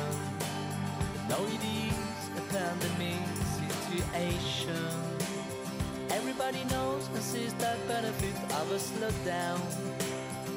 But 1.12 1.28
now 1.28 1.44
it 1.46 1.62
is 1.62 2.22
a 2.36 2.42
pandemic 2.52 3.22
situation. 3.58 4.88
Everybody 6.10 6.64
knows 6.70 7.08
and 7.08 7.22
sees 7.22 7.54
that 7.54 7.78
benefit 7.88 8.36
of 8.60 8.72
a 8.72 8.78
slowdown. 8.78 9.60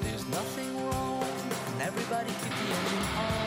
There's 0.02 0.26
nothing 0.28 0.72
wrong, 0.86 1.24
and 1.72 1.82
everybody 1.82 2.30
keep 2.42 2.54
the 2.62 2.68
engine 2.76 3.08
on. 3.18 3.45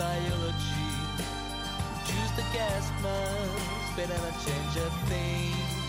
Biology 0.00 0.88
Choose 2.08 2.32
the 2.40 2.46
gas 2.56 2.84
mask, 3.04 3.96
better 3.96 4.18
not 4.24 4.36
change 4.46 4.74
a 4.86 4.88
thing 5.12 5.80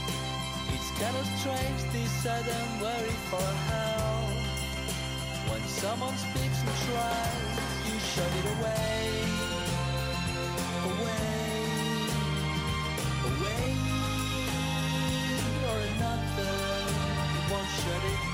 it's 0.74 0.90
kind 1.00 1.16
of 1.16 1.26
strange 1.38 1.82
this 1.92 2.12
sudden 2.24 2.82
worry 2.82 3.16
for 3.30 3.48
help. 3.70 4.32
When 5.50 5.62
someone 5.68 6.16
speaks 6.18 6.60
and 6.62 6.76
tries, 6.86 7.56
you 7.86 7.96
shut 8.00 8.32
it 8.40 8.46
away. 8.56 9.02
Away, 10.90 11.32
away, 13.30 13.68
or 15.70 15.78
another. 15.94 16.54
You 17.34 17.42
won't 17.52 17.70
shut 17.82 18.04
it 18.14 18.31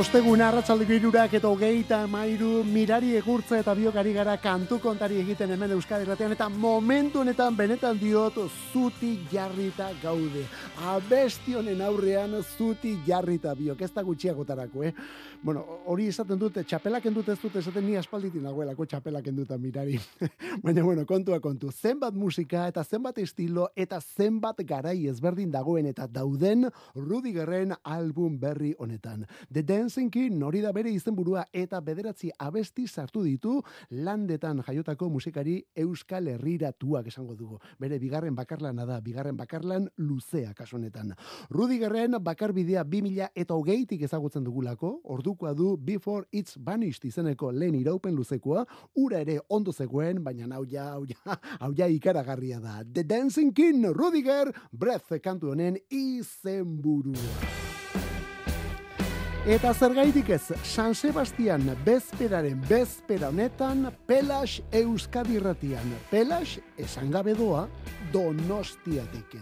Ostegun 0.00 0.40
arratsaldeko 0.40 0.94
irurak 0.96 1.34
eta 1.36 1.48
hogeita 1.50 1.96
mairu 2.08 2.62
mirari 2.64 3.10
egurtza 3.18 3.58
eta 3.60 3.74
biokari 3.76 4.14
gara 4.16 4.38
kantu 4.40 4.78
kontari 4.80 5.18
egiten 5.20 5.50
hemen 5.52 5.74
Euskadi 5.74 6.06
Ratean 6.08 6.32
eta 6.32 6.46
momentu 6.48 7.20
honetan 7.20 7.52
benetan 7.58 7.98
diot 8.00 8.38
zuti 8.72 9.10
jarrita 9.28 9.90
gaude. 10.00 10.46
Abesti 10.94 11.58
honen 11.58 11.82
aurrean 11.84 12.38
zuti 12.40 12.94
jarrita 13.04 13.52
biok, 13.58 13.82
ez 13.84 13.90
da 13.92 14.06
gutxiagotarako, 14.06 14.86
eh? 14.88 14.94
Bueno, 15.42 15.62
hori 15.88 16.04
esaten 16.10 16.36
dute, 16.36 16.60
txapelak 16.68 17.06
endut 17.08 17.30
ez 17.32 17.38
dute 17.40 17.62
esaten 17.62 17.86
ni 17.88 17.94
aspalditin 17.96 18.42
nagoelako 18.44 18.84
txapelak 18.84 19.30
enduta 19.30 19.56
mirari. 19.56 19.94
Baina, 20.64 20.82
bueno, 20.84 21.06
kontua 21.08 21.38
kontu, 21.40 21.70
zenbat 21.72 22.12
musika 22.12 22.66
eta 22.68 22.82
zenbat 22.84 23.16
estilo 23.22 23.70
eta 23.72 24.02
zenbat 24.04 24.60
garai 24.68 25.06
ezberdin 25.08 25.48
dagoen 25.54 25.88
eta 25.88 26.04
dauden 26.12 26.66
Rudigerren 26.92 27.72
album 27.88 28.36
berri 28.42 28.74
honetan. 28.78 29.24
The 29.48 29.62
Dancing 29.64 30.10
King 30.12 30.44
hori 30.44 30.60
da 30.60 30.74
bere 30.76 30.92
izenburua 30.92 31.46
eta 31.56 31.80
bederatzi 31.80 32.28
abesti 32.36 32.84
sartu 32.84 33.24
ditu 33.24 33.62
landetan 33.96 34.60
jaiotako 34.66 35.08
musikari 35.08 35.56
euskal 35.72 36.28
herriratuak 36.34 37.08
esango 37.08 37.38
dugu. 37.38 37.56
Bere 37.80 37.96
bigarren 37.98 38.36
bakarlana 38.36 38.84
da, 38.84 39.00
bigarren 39.00 39.40
bakarlan 39.40 39.88
luzea 39.96 40.52
kasu 40.52 40.76
honetan. 40.76 41.16
Rudigerren 41.48 42.20
bakarbidea 42.20 42.84
2000 42.84 43.32
eta 43.34 43.56
hogeitik 43.56 44.04
ezagutzen 44.04 44.44
dugulako, 44.44 44.98
ordukoa 45.30 45.54
du 45.54 45.76
Before 45.76 46.26
It's 46.32 46.56
Vanished 46.58 47.04
izeneko 47.04 47.50
lehen 47.52 47.74
iraupen 47.74 48.14
luzekoa, 48.14 48.64
ura 48.96 49.20
ere 49.20 49.38
ondo 49.48 49.72
zegoen, 49.72 50.22
baina 50.24 50.46
hau 50.56 50.64
ja, 50.66 50.90
hau 50.94 51.04
ja, 51.06 51.36
hau 51.62 51.72
ja 51.76 51.86
ikaragarria 51.86 52.60
da. 52.60 52.82
The 52.84 53.04
Dancing 53.04 53.54
King, 53.54 53.86
Rudiger, 53.94 54.52
Breath 54.72 55.20
kantu 55.22 55.52
honen 55.52 55.78
izenburua. 55.90 57.16
Eta 59.46 59.72
zergaitik 59.72 60.28
ez, 60.34 60.52
San 60.62 60.94
Sebastian 60.94 61.64
bezperaren 61.84 62.60
bezpera 62.68 63.30
honetan, 63.30 63.88
Pelas 64.06 64.60
Euskadi 64.70 65.38
ratian. 65.40 65.94
Pelas, 66.10 66.58
esan 66.76 67.10
gabe 67.10 67.34
doa, 67.34 67.68
donostiatik. 68.12 69.38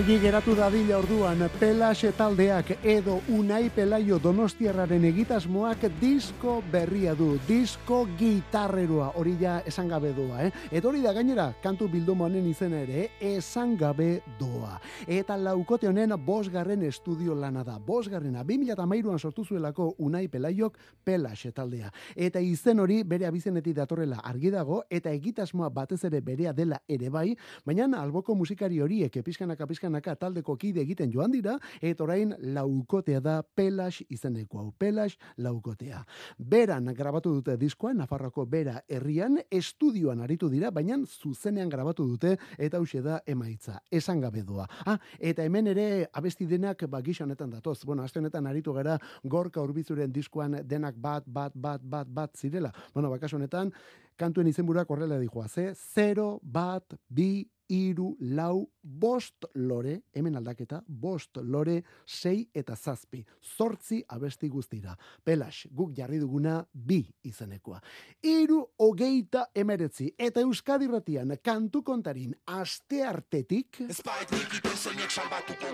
Argi 0.00 0.14
geratu 0.16 0.54
dadila 0.56 0.96
orduan 0.96 1.42
Pelas 1.60 2.00
taldeak 2.16 2.70
edo 2.88 3.18
Unai 3.36 3.68
Pelaio 3.68 4.16
Donostiarraren 4.18 5.02
egitasmoak 5.04 5.82
disko 6.00 6.62
berria 6.72 7.12
du, 7.12 7.34
disko 7.44 8.06
gitarreroa, 8.16 9.10
hori 9.20 9.34
ja 9.36 9.58
esan 9.68 9.90
gabe 9.92 10.14
doa, 10.16 10.46
eh? 10.46 10.52
Eta 10.72 10.88
hori 10.88 11.02
da 11.04 11.12
gainera, 11.12 11.50
kantu 11.60 11.90
bildumoanen 11.92 12.46
izena 12.48 12.80
ere, 12.80 13.10
esan 13.20 13.74
gabe 13.76 14.22
doa. 14.38 14.78
Eta 15.04 15.36
laukote 15.36 15.90
honen 15.90 16.16
bosgarren 16.24 16.80
estudio 16.88 17.36
lana 17.36 17.60
da, 17.62 17.76
bosgarrena, 17.76 18.40
2008an 18.40 19.18
sortu 19.20 19.44
zuelako 19.44 19.90
Unai 19.98 20.28
Pelaiok 20.28 20.80
Pelas 21.04 21.44
taldea. 21.52 21.92
Eta 22.16 22.40
izen 22.40 22.80
hori 22.80 23.02
bere 23.04 23.28
abizenetik 23.28 23.76
datorrela 23.76 24.24
argi 24.24 24.48
dago, 24.48 24.80
eta 24.88 25.12
egitasmoa 25.12 25.68
batez 25.68 26.00
ere 26.08 26.24
berea 26.24 26.56
dela 26.56 26.80
ere 26.88 27.12
bai, 27.12 27.36
baina 27.66 27.90
alboko 28.00 28.34
musikari 28.34 28.80
horiek 28.80 29.20
pizkanaka 29.20 29.66
pizkanaka 29.66 29.89
pizkanaka 29.90 30.14
taldeko 30.16 30.56
kide 30.56 30.80
egiten 30.82 31.10
joan 31.12 31.32
dira, 31.32 31.58
eta 31.80 32.04
orain 32.04 32.34
laukotea 32.54 33.20
da 33.20 33.42
Pelas 33.42 34.02
izeneko 34.08 34.58
hau, 34.58 34.72
Pelas 34.78 35.16
laukotea. 35.38 36.04
Beran 36.38 36.92
grabatu 36.94 37.32
dute 37.34 37.56
diskoa, 37.56 37.92
Nafarroko 37.94 38.46
bera 38.46 38.82
herrian, 38.88 39.38
estudioan 39.50 40.20
aritu 40.20 40.48
dira, 40.48 40.70
baina 40.70 40.96
zuzenean 41.06 41.68
grabatu 41.68 42.06
dute, 42.06 42.36
eta 42.58 42.78
hause 42.78 43.02
da 43.02 43.20
emaitza, 43.26 43.80
esan 43.90 44.20
gabe 44.20 44.42
doa. 44.42 44.66
Ah, 44.86 44.98
eta 45.18 45.44
hemen 45.44 45.66
ere 45.66 46.08
abesti 46.12 46.46
denak 46.46 46.86
ba, 46.88 47.00
gisa 47.02 47.24
honetan 47.24 47.50
datoz. 47.50 47.84
Bueno, 47.84 48.02
aste 48.02 48.18
honetan 48.20 48.46
aritu 48.46 48.72
gara 48.72 48.98
gorka 49.24 49.62
urbizuren 49.62 50.12
diskoan 50.12 50.60
denak 50.64 50.96
bat, 50.96 51.24
bat, 51.26 51.52
bat, 51.54 51.82
bat, 51.82 52.06
bat 52.08 52.36
zirela. 52.36 52.72
Bueno, 52.94 53.10
bakaso 53.10 53.36
honetan, 53.36 53.72
kantuen 54.16 54.48
izenburuak 54.50 54.90
horrela 54.90 55.18
dijoa, 55.18 55.48
ze? 55.48 55.72
0, 55.74 56.38
bat, 56.42 56.94
bi, 57.08 57.48
iru, 57.70 58.16
lau, 58.34 58.66
bost 58.82 59.46
lore, 59.54 59.96
hemen 60.14 60.36
aldaketa, 60.36 60.80
bost 60.86 61.38
lore, 61.42 61.80
sei 62.06 62.42
eta 62.54 62.76
zazpi. 62.76 63.22
Zortzi 63.56 64.00
abesti 64.08 64.48
guztira. 64.48 64.96
Pelas, 65.24 65.66
guk 65.70 65.94
jarri 65.96 66.18
duguna 66.20 66.58
bi 66.72 67.00
izenekoa. 67.30 67.80
Iru 68.22 68.60
hogeita 68.78 69.46
emeretzi. 69.54 70.10
Eta 70.18 70.40
Euskadi 70.40 70.90
ratian, 70.90 71.36
kantu 71.42 71.82
kontarin, 71.86 72.34
aste 72.46 73.04
artetik... 73.06 73.82
Espait 73.88 74.34
nik 74.34 74.58
iten 74.60 74.76
zeinek 74.76 75.10
salbatuko 75.10 75.70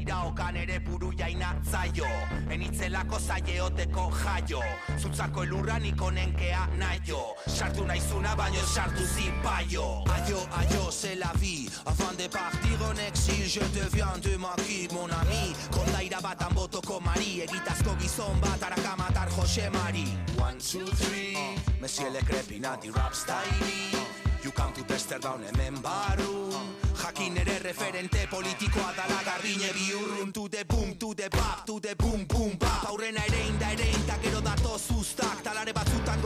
Iraokan 0.00 0.56
ere 0.56 0.80
buru 0.80 1.12
jaina 1.16 1.56
zaio 1.64 2.06
Enitzelako 2.88 3.18
zaieoteko 3.20 4.10
jaio. 4.16 4.62
Zutzako 4.96 5.42
elurra 5.44 5.78
nikonenkea 5.78 6.68
naio. 6.78 7.34
Sartu 7.46 7.84
naizuna 7.84 8.34
baino 8.36 8.62
sartu 8.74 9.04
zipaio. 9.04 10.04
Aio, 10.08 10.38
aio, 10.56 10.90
c'est 10.90 11.16
la 11.16 11.30
vie. 11.38 11.68
Avant 11.84 12.16
de 12.16 12.26
partir 12.28 12.78
en 12.82 12.96
exil 13.06 13.44
Je 13.46 13.60
deviens 13.78 14.16
de 14.22 14.36
maki, 14.38 14.88
mon 14.92 15.10
ami. 15.20 15.54
Kondaira 15.70 16.20
batan 16.22 16.54
botoko 16.54 16.98
mari 17.00 17.42
Egitazko 17.42 17.94
gizon 18.00 18.40
bat 18.40 18.62
araka 18.62 18.96
matar 18.96 19.28
Jose 19.36 19.68
Mari. 19.70 20.06
One, 20.38 20.56
two, 20.58 20.86
three. 20.96 21.36
Monsieur 21.82 22.10
le 22.10 22.20
crepinati 22.20 22.88
rap 22.90 23.14
style. 23.14 24.00
You 24.42 24.50
come 24.52 24.72
to 24.72 24.82
tester 24.84 25.18
down 25.18 25.42
hemen 25.42 25.74
barru 25.82 26.48
Jakin 27.08 27.36
ere 27.38 27.58
referente 27.58 28.26
politikoa 28.30 28.92
dala 28.96 29.22
garbine 29.24 29.72
biurrun 29.72 30.30
To 30.32 30.46
the 30.48 30.64
boom, 30.68 30.94
to 30.98 31.14
the 31.14 31.30
bap, 31.30 31.64
to 31.64 31.80
the 31.80 31.96
boom, 31.96 32.26
boom, 32.26 32.52
bap 32.58 32.84
Aurrena 32.84 33.24
ere 33.24 33.46
inda 33.48 33.72
ere 33.72 33.97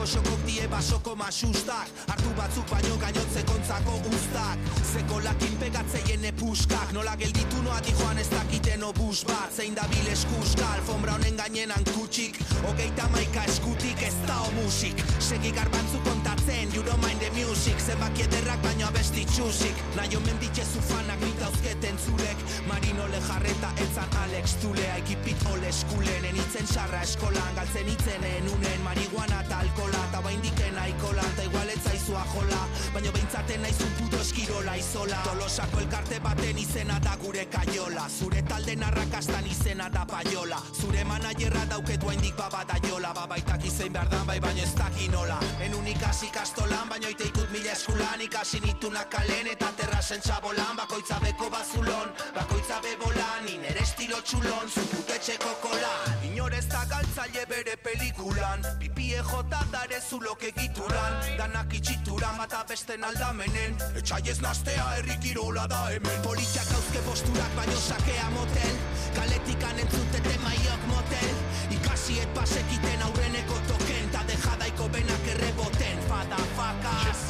batzutan 0.03 0.25
goxokok 0.25 0.47
die 0.47 0.69
basoko 0.69 1.15
masustak 1.17 1.89
Artu 2.09 2.31
batzuk 2.37 2.69
baino 2.71 2.97
gainotze 2.99 3.43
kontzako 3.47 4.01
ustak 4.11 4.59
Zeko 4.93 5.21
lakin 5.23 5.57
pegatzeien 5.59 6.25
epuskak 6.25 6.93
Nola 6.93 7.17
gelditu 7.17 7.63
noa 7.63 7.81
dijoan 7.81 8.19
ez 8.19 8.29
dakiten 8.31 8.83
obus 8.83 9.25
bat. 9.25 9.53
Zein 9.55 9.75
da 9.75 9.87
bil 9.89 10.09
eskuska, 10.13 10.67
alfombra 10.77 11.13
honen 11.15 11.37
gainenan 11.37 11.85
kutsik 11.95 12.39
Hogeita 12.67 13.09
maika 13.13 13.45
eskutik 13.45 14.03
ez 14.03 14.15
da 14.27 14.41
o 14.43 14.51
musik 14.63 15.03
Segi 15.23 15.53
garbantzu 15.53 15.99
kontatzen, 16.05 16.75
you 16.75 16.83
don't 16.83 17.01
mind 17.01 17.21
the 17.21 17.31
music. 17.31 17.79
Zenbaki 17.79 18.25
ederrak 18.27 18.61
baino 18.63 18.87
abesti 18.89 19.25
txusik. 19.31 19.79
Naio 19.97 20.21
menditxe 20.27 20.65
zufanak 20.67 21.21
nitauzketen 21.23 21.99
zurek. 22.05 22.43
Marino 22.67 23.07
lejarreta 23.13 23.71
etzan 23.85 24.17
Alex 24.25 24.57
Tulea. 24.63 24.97
Ekipit 25.03 25.47
ole 25.53 25.71
eskulen 25.71 26.27
enitzen 26.33 26.67
sarra 26.67 27.03
eskolan. 27.07 27.55
Galtzen 27.59 27.89
itzen 27.95 28.27
enunen 28.33 28.83
marihuana 28.85 29.41
eta 29.47 29.63
alkola 29.93 30.12
Ta 30.12 30.22
baindiken 30.22 30.78
aikola 30.78 31.22
Ta 31.36 31.43
igual 31.43 31.68
etzaizua 31.68 32.24
jola 32.34 32.68
Baina 32.93 33.12
beintzaten 33.12 33.62
naizun 33.62 33.93
puto 33.99 34.20
eskirola 34.20 34.74
izola. 34.74 35.16
Tolosako 35.24 35.80
elkarte 35.80 36.20
baten 36.20 36.59
izena 36.59 36.99
da 37.01 37.16
gure 37.16 37.47
kaiola. 37.47 38.09
Zure 38.09 38.43
talde 38.43 38.76
narrakastan 38.76 39.47
izena 39.47 39.88
da 39.88 40.05
paiola. 40.07 40.59
Zure 40.80 41.05
manajerra 41.05 41.64
dauketu 41.70 42.09
haindik 42.09 42.36
babada 42.36 42.76
jola. 42.88 43.14
Babaitak 43.14 43.64
izein 43.64 43.93
behar 43.93 44.11
dan 44.11 44.26
bai 44.26 44.40
baino 44.40 44.62
ez 44.62 44.74
dakinola 44.74 45.38
Enun 45.61 45.86
ikasi 45.86 46.30
kastolan 46.34 46.88
baino 46.88 47.09
ite 47.09 47.24
ikut 47.24 47.51
mila 47.51 47.72
eskulan. 47.72 48.20
Ikasi 48.20 48.61
nitunak 48.61 49.11
kalen 49.11 49.49
eta 49.55 49.72
terrasen 49.76 50.20
txabolan. 50.20 50.76
Bakoitza 50.76 51.20
beko 51.20 51.51
bazulon, 51.51 52.12
bakoitza 52.34 52.80
bebolan 52.82 53.49
Inere 53.49 53.82
estilo 53.82 54.20
txulon, 54.20 54.68
zuputetxeko 54.68 55.57
kolan 55.62 56.22
Inorez 56.43 56.66
da 56.66 56.82
galtzaile 56.90 57.45
bere 57.47 57.76
pelikulan 57.84 58.64
Pipie 58.80 59.20
jota 59.22 59.61
dare 59.70 60.01
zulok 60.03 60.43
egituran 60.49 61.12
Danak 61.38 61.74
itxituran 61.78 62.34
bata 62.40 62.64
besten 62.66 63.05
aldamenen 63.07 63.76
Etxai 64.01 64.18
ez 64.32 64.40
nastea 64.43 64.86
errikirola 64.99 65.68
da 65.70 65.84
hemen 65.93 66.18
Politiak 66.24 66.72
hauzke 66.74 67.05
posturak 67.07 67.55
baino 67.59 67.78
sakea 67.84 68.26
motel 68.34 68.74
Kaletikan 69.20 69.78
entzutete 69.84 70.34
maiok 70.43 70.82
motel 70.90 71.38
Ikasi 71.78 72.18
pasekiten 72.34 73.07
aurreneko 73.07 73.62
token 73.70 74.11
Ta 74.11 74.26
dejadaiko 74.32 74.90
benak 74.97 75.30
erreboten 75.36 76.03
Fada 76.11 76.43
fakas 76.59 77.22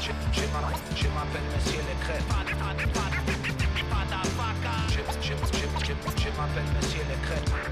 Monsieur 1.52 1.84
le 1.84 1.94
Crêpe 2.06 2.32
Fada 3.92 4.24
fakas 4.40 5.20
Je 5.20 5.34
m'appelle 6.38 6.70
Monsieur 6.80 7.04
le 7.12 7.16
Crêpe 7.26 7.72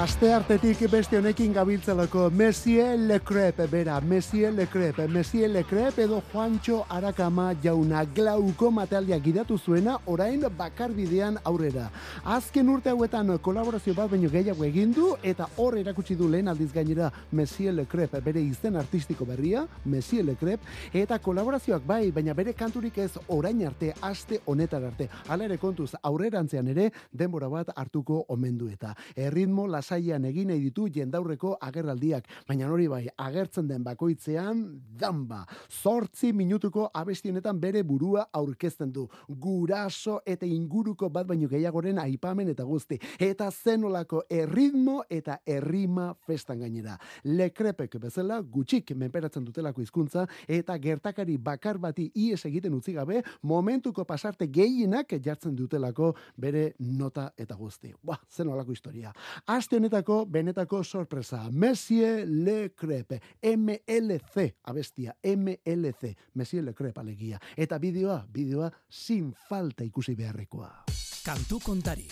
Aste 0.00 0.30
artetik 0.32 0.80
beste 0.88 1.18
honekin 1.18 1.52
gabiltzelako 1.52 2.30
Monsieur 2.32 2.96
Le 2.96 3.18
Crepe, 3.20 3.66
bera, 3.68 4.00
Monsieur 4.00 4.50
Le 4.50 4.64
Crepe, 4.66 5.06
Monsieur 5.06 5.46
Le 5.46 5.62
Crepe 5.62 6.04
edo 6.06 6.22
Juancho 6.32 6.86
Arakama 6.88 7.52
jauna 7.62 8.06
glauko 8.06 8.70
materialia 8.70 9.18
gidatu 9.20 9.58
zuena 9.58 9.98
orain 10.06 10.40
bakarbidean 10.56 11.36
aurrera. 11.44 11.90
Azken 12.24 12.70
urte 12.72 12.88
hauetan 12.88 13.34
kolaborazio 13.44 13.92
bat 13.92 14.08
baino 14.10 14.30
gehiago 14.30 14.64
egin 14.64 14.94
du 14.96 15.10
eta 15.22 15.50
hor 15.58 15.76
erakutsi 15.76 16.16
du 16.16 16.30
lehen 16.32 16.48
aldiz 16.48 16.72
gainera 16.72 17.12
Monsieur 17.30 17.74
Le 17.74 17.84
Crepe, 17.84 18.22
bere 18.24 18.40
izen 18.40 18.76
artistiko 18.76 19.26
berria, 19.26 19.66
Monsieur 19.84 20.24
Le 20.24 20.36
Crepe, 20.36 20.64
eta 20.94 21.18
kolaborazioak 21.18 21.84
bai, 21.84 22.10
baina 22.10 22.32
bere 22.32 22.54
kanturik 22.54 22.96
ez 23.04 23.18
orain 23.28 23.66
arte, 23.66 23.92
aste 24.00 24.40
honetar 24.46 24.82
arte. 24.82 25.10
Hala 25.28 25.44
ere 25.44 25.58
kontuz, 25.58 25.90
aurrerantzean 26.02 26.72
ere 26.72 26.88
denbora 27.12 27.52
bat 27.52 27.76
hartuko 27.76 28.24
omen 28.28 28.56
du 28.56 28.72
eta. 28.72 28.96
Erritmo 29.14 29.68
lasaian 29.90 30.24
egin 30.24 30.48
nahi 30.48 30.60
ditu 30.60 30.86
jendaurreko 30.88 31.56
agerraldiak, 31.60 32.26
baina 32.46 32.68
hori 32.70 32.86
bai, 32.88 33.08
agertzen 33.18 33.66
den 33.68 33.82
bakoitzean 33.82 34.80
damba. 34.98 35.44
Zortzi 35.68 36.32
minutuko 36.32 36.90
abesti 36.94 37.30
honetan 37.30 37.60
bere 37.60 37.82
burua 37.82 38.28
aurkezten 38.32 38.92
du. 38.92 39.08
Guraso 39.28 40.20
eta 40.26 40.46
inguruko 40.46 41.08
bat 41.10 41.26
baino 41.26 41.48
gehiagoren 41.48 41.98
aipamen 41.98 42.48
eta 42.48 42.64
guzti. 42.64 42.98
Eta 43.18 43.50
zenolako 43.50 44.24
erritmo 44.30 45.02
eta 45.10 45.40
errima 45.46 46.14
festan 46.26 46.60
gainera. 46.60 46.96
Lekrepek 47.24 47.98
bezala 48.00 48.40
gutxik 48.40 48.94
menperatzen 48.94 49.44
dutelako 49.44 49.82
hizkuntza 49.82 50.26
eta 50.48 50.78
gertakari 50.78 51.36
bakar 51.38 51.78
bati 51.78 52.10
ies 52.14 52.44
egiten 52.46 52.74
utzi 52.74 52.92
gabe 52.94 53.22
momentuko 53.42 54.04
pasarte 54.04 54.46
gehienak 54.46 55.16
jartzen 55.24 55.56
dutelako 55.56 56.14
bere 56.36 56.74
nota 56.78 57.30
eta 57.36 57.56
guzti. 57.56 57.92
Ba, 58.02 58.18
zenolako 58.30 58.72
historia. 58.72 59.12
Aste 59.46 59.79
honetako 59.80 60.26
benetako 60.26 60.84
sorpresa. 60.84 61.48
Monsieur 61.50 62.26
Le 62.26 62.74
Crepe, 62.74 63.20
MLC, 63.42 64.56
abestia, 64.64 65.16
MLC, 65.24 66.16
Monsieur 66.34 66.62
Le 66.62 66.74
Crepe 66.74 67.00
alegia. 67.00 67.38
Eta 67.56 67.78
bideoa, 67.78 68.26
bideoa, 68.28 68.70
sin 68.88 69.32
falta 69.48 69.84
ikusi 69.84 70.14
beharrekoa. 70.14 70.84
Kantu 71.24 71.60
kontari, 71.64 72.06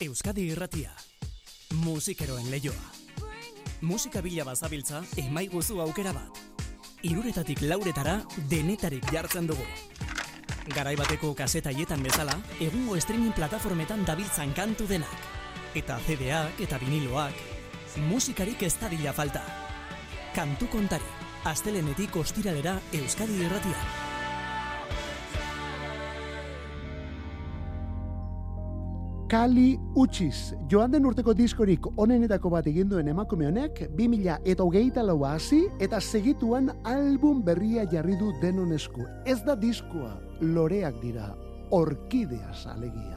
Euskadi 0.00 0.48
irratia, 0.50 0.90
musikeroen 1.84 2.50
leioa. 2.50 2.90
Musika 3.82 4.20
bila 4.20 4.44
bazabiltza, 4.44 5.02
emaiguzu 5.16 5.80
aukera 5.80 6.12
bat. 6.12 6.40
Iruretatik 7.02 7.62
lauretara, 7.62 8.20
denetarik 8.50 9.06
jartzen 9.12 9.46
dugu. 9.46 9.66
Garai 10.74 10.96
bateko 10.96 11.34
kasetaietan 11.34 12.02
bezala, 12.02 12.34
egungo 12.60 12.98
streaming 13.00 13.34
plataformetan 13.34 14.04
dabiltzan 14.06 14.54
kantu 14.54 14.86
denak. 14.90 15.41
Eta 15.72 15.96
CD-ak 16.04 16.58
eta 16.60 16.76
viniloak, 16.76 17.36
musikarik 18.10 18.60
ez 18.66 18.74
dadila 18.76 19.12
falta. 19.16 19.40
Kantu 20.36 20.66
kontari, 20.68 21.06
astelenetik 21.48 22.16
ostiralera 22.20 22.74
Euskadi 22.92 23.38
irratia. 23.40 23.78
Kali 29.32 29.78
Utxiz, 29.96 30.52
joan 30.68 30.92
den 30.92 31.08
urteko 31.08 31.32
diskorik 31.32 31.88
onenetako 31.96 32.52
bat 32.52 32.68
egin 32.68 32.90
duen 32.92 33.08
emakume 33.08 33.48
honek, 33.48 33.80
2000 33.96 34.42
eta 34.44 34.66
hogeita 34.68 35.00
laua 35.08 35.38
hasi 35.38 35.62
eta 35.80 36.02
segituan 36.04 36.68
album 36.84 37.40
berria 37.40 37.88
jarri 37.88 38.20
du 38.20 38.28
denon 38.44 38.76
esku. 38.76 39.08
Ez 39.24 39.40
da 39.48 39.56
diskoa, 39.56 40.18
loreak 40.42 41.00
dira, 41.00 41.30
orkideaz 41.72 42.66
alegia. 42.76 43.16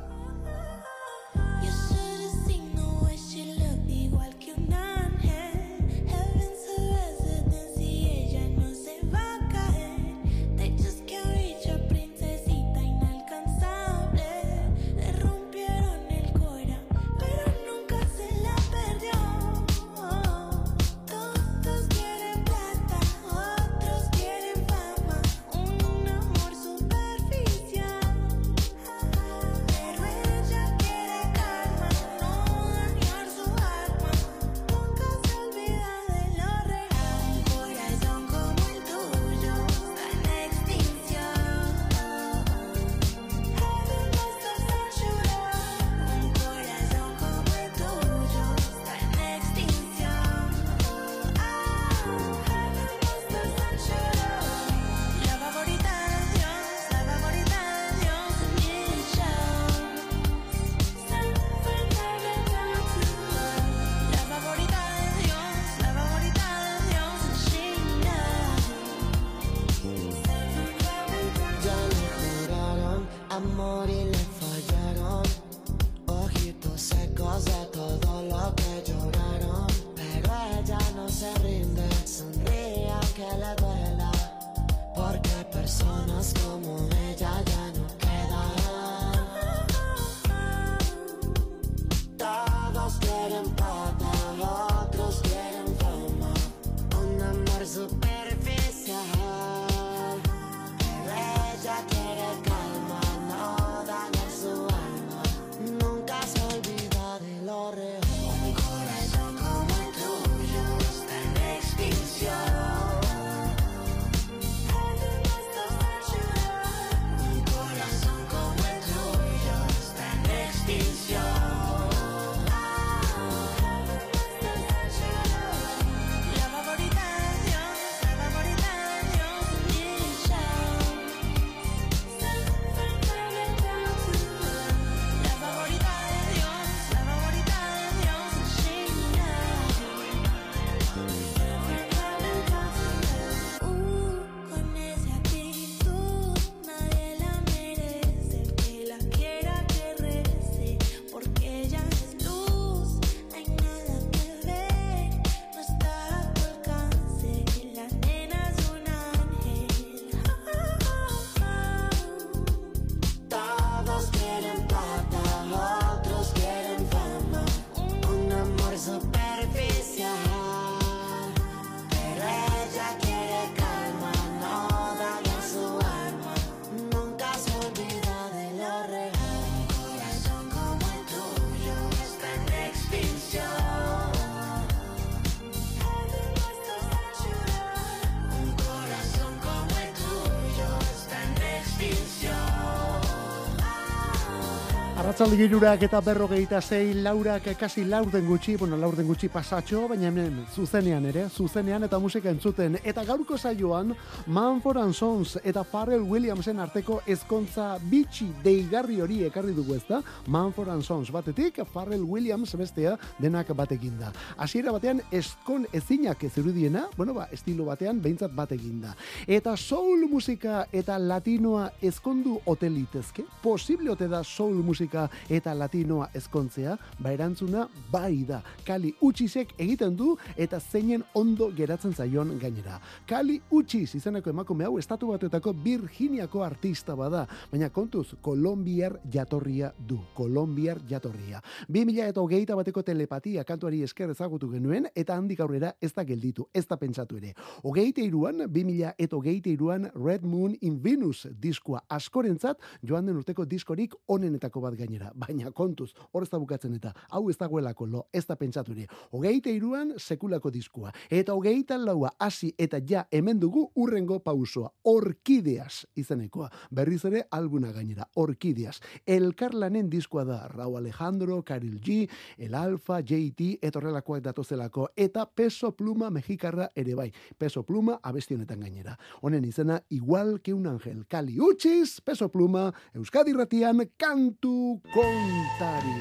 Arratzalde 195.15 195.37
girurak 195.39 195.83
eta 195.85 196.01
berrogeita 196.03 196.59
zei 196.59 196.89
laurak 196.99 197.45
kasi 197.55 197.85
laurden 197.87 198.25
gutxi, 198.27 198.57
bueno, 198.59 198.75
laurden 198.75 199.07
gutxi 199.07 199.29
pasatxo, 199.31 199.85
baina 199.87 200.09
hemen 200.09 200.41
zuzenean 200.51 201.05
ere, 201.07 201.29
zuzenean 201.29 201.85
eta 201.87 201.99
musika 202.03 202.27
entzuten. 202.27 202.75
Eta 202.83 203.05
gaurko 203.07 203.37
saioan, 203.37 203.93
Manford 204.27 204.81
and 204.81 204.93
Sons 204.93 205.37
eta 205.41 205.63
Pharrell 205.63 206.03
Williamsen 206.03 206.59
arteko 206.59 206.97
ezkontza 207.07 207.77
bitxi 207.79 208.27
deigarri 208.43 208.99
hori 208.99 209.21
ekarri 209.23 209.55
dugu 209.55 209.77
ez 209.77 209.85
da, 209.87 210.01
Manford 210.27 210.73
and 210.73 210.83
Sons 210.83 211.13
batetik, 211.15 211.61
Pharrell 211.71 212.03
Williams 212.03 212.51
bestea 212.59 212.97
denak 213.17 213.53
batekin 213.55 213.95
da. 214.01 214.11
Hasiera 214.35 214.75
batean 214.75 214.99
eskon 215.15 215.63
ezinak 215.71 216.27
zirudiena, 216.27 216.89
bueno 216.97 217.13
ba, 217.13 217.29
estilo 217.31 217.69
batean 217.71 218.03
behintzat 218.03 218.35
batekin 218.35 218.83
da. 218.83 218.91
Eta 219.25 219.55
soul 219.55 220.09
musika 220.11 220.65
eta 220.73 220.99
latinoa 220.99 221.71
ezkondu 221.81 222.41
ote 222.45 222.67
litezke? 222.69 223.23
Posible 223.41 223.95
ote 223.95 224.11
da 224.11 224.21
soul 224.25 224.59
musika 224.59 225.04
eta 225.29 225.53
latinoa 225.53 226.09
ezkontzea? 226.13 226.77
Ba 226.99 227.13
erantzuna 227.13 227.67
bai 227.91 228.23
da. 228.27 228.41
Kali 228.65 228.93
utxisek 229.01 229.55
egiten 229.57 229.95
du 229.95 230.15
eta 230.37 230.59
zeinen 230.59 231.03
ondo 231.13 231.51
geratzen 231.55 231.93
zaion 231.93 232.35
gainera. 232.39 232.79
Kali 233.07 233.39
utxiz 233.51 233.95
izeneko 233.95 234.29
emakume 234.29 234.65
hau 234.65 234.77
estatu 234.79 235.11
batuetako 235.13 235.53
Virginiako 235.63 236.43
artista 236.43 236.95
bada, 236.95 237.25
baina 237.51 237.69
kontuz, 237.69 238.15
kolombiar 238.21 238.99
jatorria 239.11 239.71
du. 239.77 239.99
Kolombiar 240.15 240.81
jatorria. 240.89 241.41
2000 241.69 242.09
eta 242.09 242.21
hogeita 242.21 242.55
bateko 242.55 242.83
telepatia 242.83 243.43
kantuari 243.43 243.81
esker 243.83 244.11
ezagutu 244.13 244.49
genuen, 244.51 244.87
eta 244.95 245.15
handik 245.15 245.39
aurrera 245.43 245.73
ez 245.81 245.91
da 245.93 246.03
gelditu, 246.03 246.47
ez 246.53 246.65
da 246.67 246.77
pentsatu 246.77 247.17
ere. 247.19 247.33
Hogeita 247.63 248.01
iruan, 248.01 248.45
2000 248.47 248.93
eta 248.97 249.17
hogeita 249.17 249.49
iruan 249.49 249.89
Red 249.95 250.25
Moon 250.25 250.55
in 250.61 250.79
Venus 250.83 251.27
diskoa 251.41 251.81
askorentzat 251.89 252.61
joan 252.83 253.05
den 253.05 253.17
urteko 253.19 253.45
diskorik 253.45 253.95
onenetako 254.07 254.61
bat 254.61 254.77
gainera. 254.77 254.94
Baina 255.15 255.51
kontuz, 255.51 255.91
hor 256.11 256.23
ez 256.23 256.29
da 256.29 256.39
bukatzen 256.39 256.75
eta 256.75 256.93
hau 257.09 257.29
ez 257.29 257.37
dagoelako 257.37 257.85
lo, 257.85 258.05
ez 258.13 258.25
da 258.27 258.35
pentsatu 258.35 258.73
ere. 258.75 258.87
Hogeita 259.11 259.49
iruan 259.49 259.93
sekulako 259.97 260.51
diskoa. 260.51 260.91
Eta 261.09 261.33
hogeita 261.33 261.77
laua 261.77 262.11
hasi 262.19 262.53
eta 262.57 262.79
ja 262.79 263.05
hemen 263.11 263.39
dugu 263.39 263.69
urrengo 263.75 264.19
pausoa. 264.19 264.71
Orkideas 264.83 265.85
izenekoa. 265.95 266.49
Berriz 266.71 267.03
ere 267.05 267.25
albuna 267.31 267.71
gainera. 267.71 268.07
Orkideas. 268.15 268.79
Elkarlanen 269.05 269.89
diskoa 269.89 270.25
da. 270.25 270.39
Rau 270.47 270.75
Alejandro, 270.77 271.41
Karil 271.43 271.79
G, 271.81 272.09
El 272.37 272.55
Alfa, 272.55 273.01
JT, 273.01 273.59
etorrelakoak 273.61 274.23
datozelako. 274.23 274.89
Eta 274.95 275.25
Peso 275.25 275.71
Pluma 275.75 276.09
mexikarra 276.09 276.69
ere 276.75 276.95
bai. 276.95 277.11
Peso 277.37 277.63
Pluma 277.63 277.99
abesti 278.03 278.35
honetan 278.35 278.61
gainera. 278.61 278.97
Honen 279.21 279.45
izena, 279.45 279.81
igual 279.89 280.41
que 280.41 280.53
un 280.53 280.67
ángel. 280.67 281.05
Kali 281.07 281.39
utxiz, 281.39 282.01
Peso 282.01 282.29
Pluma, 282.29 282.71
Euskadi 282.93 283.33
ratian, 283.33 283.83
kantu 283.97 284.81
kontari. 284.93 285.97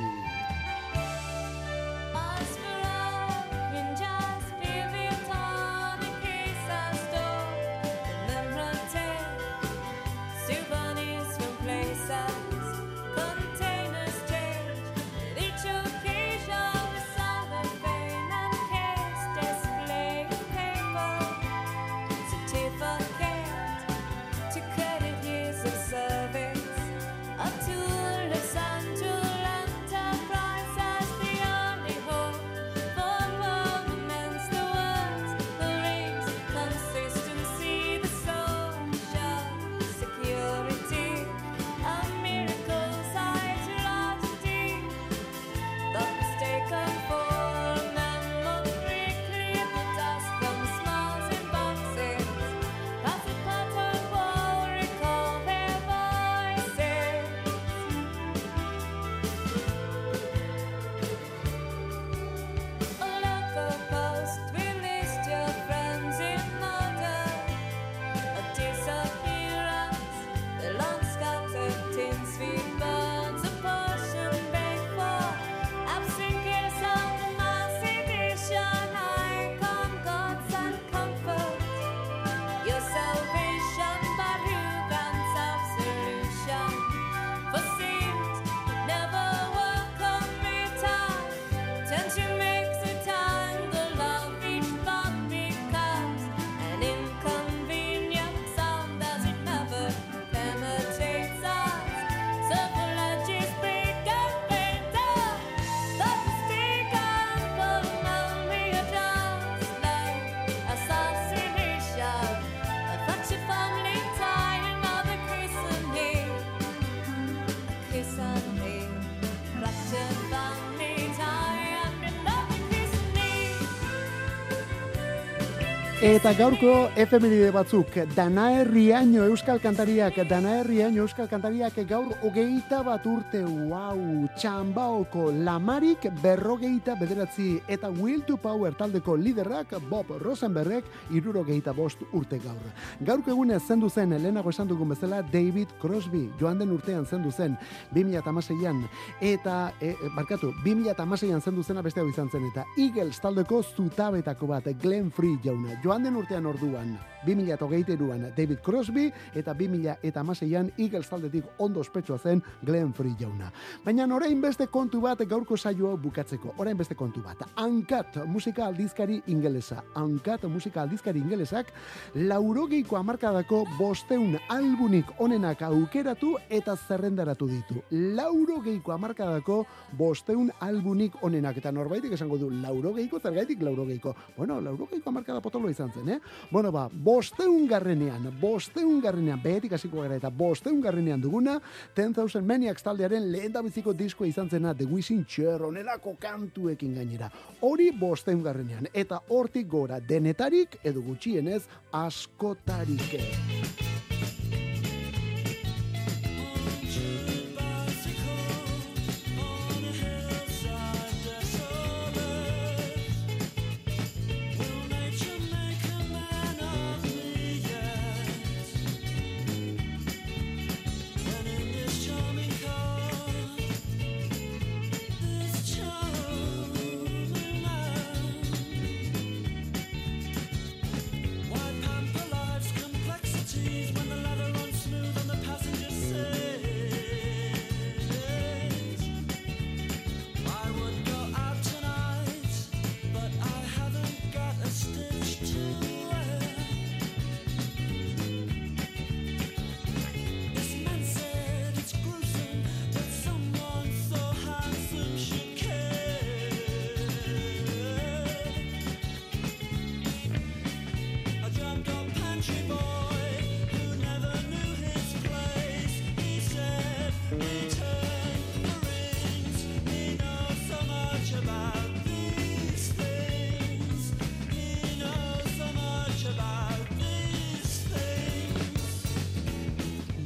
Eta 126.05 126.35
gaurko 126.37 126.91
efemeride 127.01 127.49
batzuk, 127.49 127.95
Danae 128.13 128.67
Riaño 128.69 129.23
Euskal 129.25 129.57
Kantariak, 129.57 130.19
Danae 130.29 130.61
Riaño 130.63 131.01
Euskal 131.01 131.31
Kantariak 131.31 131.79
gaur 131.89 132.11
hogeita 132.21 132.83
bat 132.85 133.07
urte, 133.09 133.41
wow, 133.41 133.97
txambaoko 134.37 135.31
lamarik 135.47 136.05
berrogeita 136.21 136.93
bederatzi, 137.01 137.55
eta 137.67 137.89
Will 137.89 138.21
to 138.29 138.37
Power 138.37 138.77
taldeko 138.77 139.17
liderrak 139.17 139.73
Bob 139.89 140.11
Rosenbergek 140.21 140.85
irurogeita 141.09 141.73
bost 141.73 142.05
urte 142.13 142.37
gaur. 142.37 142.69
Gaurko 143.01 143.33
egunez 143.33 143.63
zendu 143.63 143.89
zen, 143.89 144.13
lehenago 144.13 144.53
esan 144.53 144.69
dugun 144.69 144.93
bezala, 144.93 145.23
David 145.33 145.73
Crosby, 145.81 146.27
joan 146.39 146.61
den 146.61 146.77
urtean 146.77 147.09
zendu 147.09 147.33
zen, 147.33 147.57
2008an, 147.95 148.85
eta, 149.23 149.73
e, 149.81 149.95
e, 149.97 150.13
barkatu, 150.13 150.53
2008an 150.69 151.41
zendu 151.41 151.65
zena 151.65 151.81
beste 151.81 152.05
hau 152.05 152.09
izan 152.13 152.29
zen, 152.29 152.45
eta 152.53 152.69
Eagles 152.77 153.25
taldeko 153.25 153.65
zutabetako 153.65 154.53
bat, 154.53 154.69
Glenn 154.85 155.09
Free 155.11 155.41
jauna, 155.41 155.81
joan 155.81 155.94
den 156.03 156.17
urtean 156.17 156.47
orduan, 156.47 156.99
2008an 157.25 158.35
David 158.37 158.59
Crosby, 158.65 159.13
eta 159.35 159.55
2008an 159.55 160.73
Eagles 160.79 161.09
taldetik 161.09 161.45
ondo 161.59 161.81
ospetsua 161.81 162.19
zen 162.19 162.43
Glenn 162.63 162.93
Free 162.93 163.15
jauna. 163.19 163.51
Baina 163.85 164.07
orain 164.15 164.41
beste 164.41 164.67
kontu 164.67 165.01
bat 165.01 165.21
gaurko 165.29 165.57
saioa 165.57 165.97
bukatzeko, 165.97 166.55
orain 166.59 166.77
beste 166.77 166.95
kontu 166.95 167.23
bat. 167.23 167.45
Uncut 167.63 168.25
musika 168.27 168.67
aldizkari 168.67 169.23
ingelesa, 169.27 169.83
Uncut 169.97 170.45
musika 170.49 170.83
aldizkari 170.83 171.21
ingelesak, 171.21 171.73
laurogeiko 172.15 172.97
amarkadako 172.97 173.65
bosteun 173.79 174.39
albunik 174.49 175.07
onenak 175.21 175.63
aukeratu 175.63 176.37
eta 176.49 176.77
zerrendaratu 176.77 177.49
ditu. 177.49 177.83
Laurogeiko 177.91 178.93
amarkadako 178.93 179.65
bosteun 179.93 180.51
albunik 180.61 181.23
onenak, 181.23 181.57
eta 181.59 181.73
norbaitik 181.73 182.13
esango 182.13 182.39
du, 182.39 182.51
laurogeiko, 182.51 183.21
zergaitik 183.21 183.63
laurogeiko. 183.63 184.15
Bueno, 184.37 184.61
laurogeiko 184.61 185.11
amarkada 185.11 185.41
potolo 185.41 185.71
izan 185.71 185.84
zen, 185.93 186.09
eh? 186.09 186.21
Bueno, 186.51 186.73
ba, 186.73 186.89
bosteun 186.89 187.67
garrenean, 187.69 188.31
bosteun 188.41 189.01
garrenean, 189.01 189.43
behetik 189.43 189.73
hasiko 189.73 190.03
gara 190.03 190.17
eta 190.17 190.31
bosteun 190.31 190.81
garrenean 190.81 191.21
duguna, 191.21 191.61
10,000 191.95 192.45
Maniacs 192.45 192.83
taldearen 192.83 193.31
lehen 193.33 193.53
biziko 193.65 193.93
diskoa 193.93 194.27
izan 194.27 194.51
zena 194.51 194.75
The 194.75 194.87
Wishing 194.87 195.27
Chair 195.27 195.63
onelako 195.63 196.17
kantuekin 196.21 196.95
gainera. 196.95 197.31
Hori 197.63 197.91
bosteun 197.91 198.43
garrenean, 198.43 198.89
eta 198.93 199.21
hortik 199.29 199.69
gora 199.69 200.01
denetarik 200.01 200.79
edo 200.85 201.03
gutxienez 201.03 201.65
askotarik. 201.93 203.94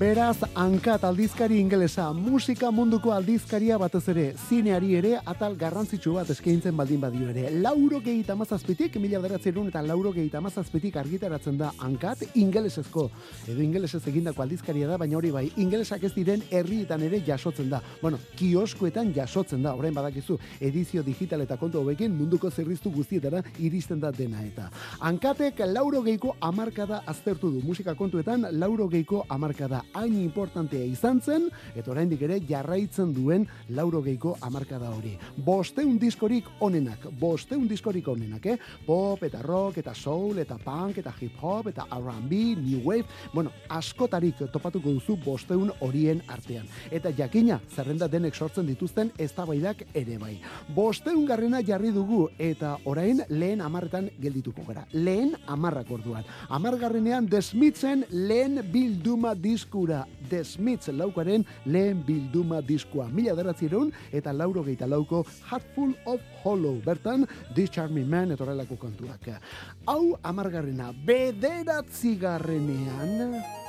Beraz, 0.09 0.39
hankat 0.57 1.03
aldizkari 1.05 1.59
ingelesa, 1.61 2.07
musika 2.17 2.71
munduko 2.73 3.11
aldizkaria 3.13 3.77
batez 3.77 4.07
ere, 4.09 4.23
zineari 4.49 4.95
ere, 4.97 5.11
atal 5.29 5.53
garrantzitsu 5.61 6.15
bat 6.15 6.31
eskaintzen 6.33 6.73
baldin 6.79 7.03
badio 7.03 7.27
ere. 7.29 7.51
Lauro 7.61 7.99
gehieta 8.01 8.33
mazazpitik, 8.41 8.97
mila 9.03 9.21
beratzerun 9.21 9.69
eta 9.69 9.83
lauro 9.85 10.15
gehieta 10.15 10.41
mazazpitik 10.41 10.97
argitaratzen 10.97 11.59
da 11.61 11.75
hankat 11.85 12.23
ingelesezko. 12.41 13.05
Edo 13.53 13.61
ingelesez 13.61 14.01
egindako 14.09 14.47
aldizkaria 14.47 14.89
da, 14.89 14.97
baina 15.03 15.19
hori 15.19 15.33
bai, 15.35 15.43
ingelesak 15.61 16.09
ez 16.09 16.13
diren 16.15 16.47
herrietan 16.49 17.05
ere 17.05 17.21
jasotzen 17.27 17.69
da. 17.69 17.83
Bueno, 18.01 18.23
kioskoetan 18.41 19.13
jasotzen 19.13 19.69
da, 19.69 19.77
orain 19.77 19.93
badakizu, 19.93 20.39
edizio 20.71 21.05
digital 21.05 21.45
eta 21.45 21.61
kontu 21.61 21.83
hobekin 21.83 22.17
munduko 22.17 22.49
zerriztu 22.49 22.95
guztietara 22.97 23.45
iristen 23.59 24.01
da 24.01 24.15
dena 24.23 24.41
eta. 24.47 24.71
Hankatek 25.05 25.61
lauro 25.67 26.01
geiko 26.09 26.33
amarkada 26.41 27.03
aztertu 27.05 27.53
du, 27.59 27.61
musika 27.69 27.93
kontuetan 27.93 28.49
lauro 28.57 28.89
geiko 28.89 29.27
amarkada 29.29 29.85
hain 29.99 30.15
importantea 30.23 30.85
izan 30.85 31.21
zen, 31.21 31.49
eta 31.77 31.91
oraindik 31.93 32.23
ere 32.27 32.39
jarraitzen 32.49 33.13
duen 33.15 33.47
lauro 33.77 34.03
geiko 34.03 34.37
amarkada 34.41 34.91
hori. 34.95 35.17
Bosteun 35.45 35.99
diskorik 35.99 36.49
onenak, 36.65 37.09
bosteun 37.21 37.67
diskorik 37.69 38.09
onenak, 38.09 38.47
eh? 38.47 38.57
Pop, 38.87 39.23
eta 39.27 39.43
rock, 39.43 39.79
eta 39.83 39.95
soul, 39.95 40.39
eta 40.39 40.59
punk, 40.63 40.99
eta 41.03 41.13
hip 41.21 41.43
hop, 41.43 41.69
eta 41.73 41.87
R&B, 41.99 42.43
new 42.63 42.83
wave, 42.85 43.07
bueno, 43.35 43.53
askotarik 43.69 44.45
topatuko 44.53 44.93
duzu 44.97 45.19
bosteun 45.25 45.73
horien 45.85 46.23
artean. 46.29 46.67
Eta 46.91 47.13
jakina, 47.17 47.61
zerrenda 47.75 48.09
denek 48.09 48.35
sortzen 48.35 48.67
dituzten 48.69 49.13
eztabaidak 49.19 49.85
ere 49.95 50.19
bai. 50.19 50.37
Bosteun 50.75 51.25
garrena 51.27 51.63
jarri 51.65 51.93
dugu, 51.95 52.29
eta 52.39 52.77
orain 52.89 53.23
lehen 53.29 53.63
amarretan 53.65 54.11
geldituko 54.21 54.65
gara. 54.67 54.87
Lehen 54.93 55.35
amarrak 55.47 55.91
orduan. 55.91 56.27
Amargarrenean 56.49 57.29
The 57.29 57.43
Smithen 57.43 58.05
lehen 58.11 58.61
bilduma 58.73 59.35
diskura. 59.89 60.07
The 60.29 60.45
Smiths 60.45 60.89
laukaren 60.89 61.45
lehen 61.65 62.05
bilduma 62.05 62.61
diskua. 62.61 63.09
Mila 63.09 63.35
deratzireun 63.35 63.93
eta 64.13 64.33
lauro 64.33 64.63
geita 64.63 64.87
lauko 64.87 65.25
Hatful 65.49 65.95
of 66.07 66.21
Hollow. 66.43 66.81
Bertan, 66.85 67.27
This 67.55 67.71
Charming 67.71 68.09
Man 68.09 68.33
etorrelako 68.33 68.77
kontuak. 68.77 69.41
Hau 69.87 70.19
amargarrena, 70.23 70.93
bederatzigarrenean... 70.93 73.68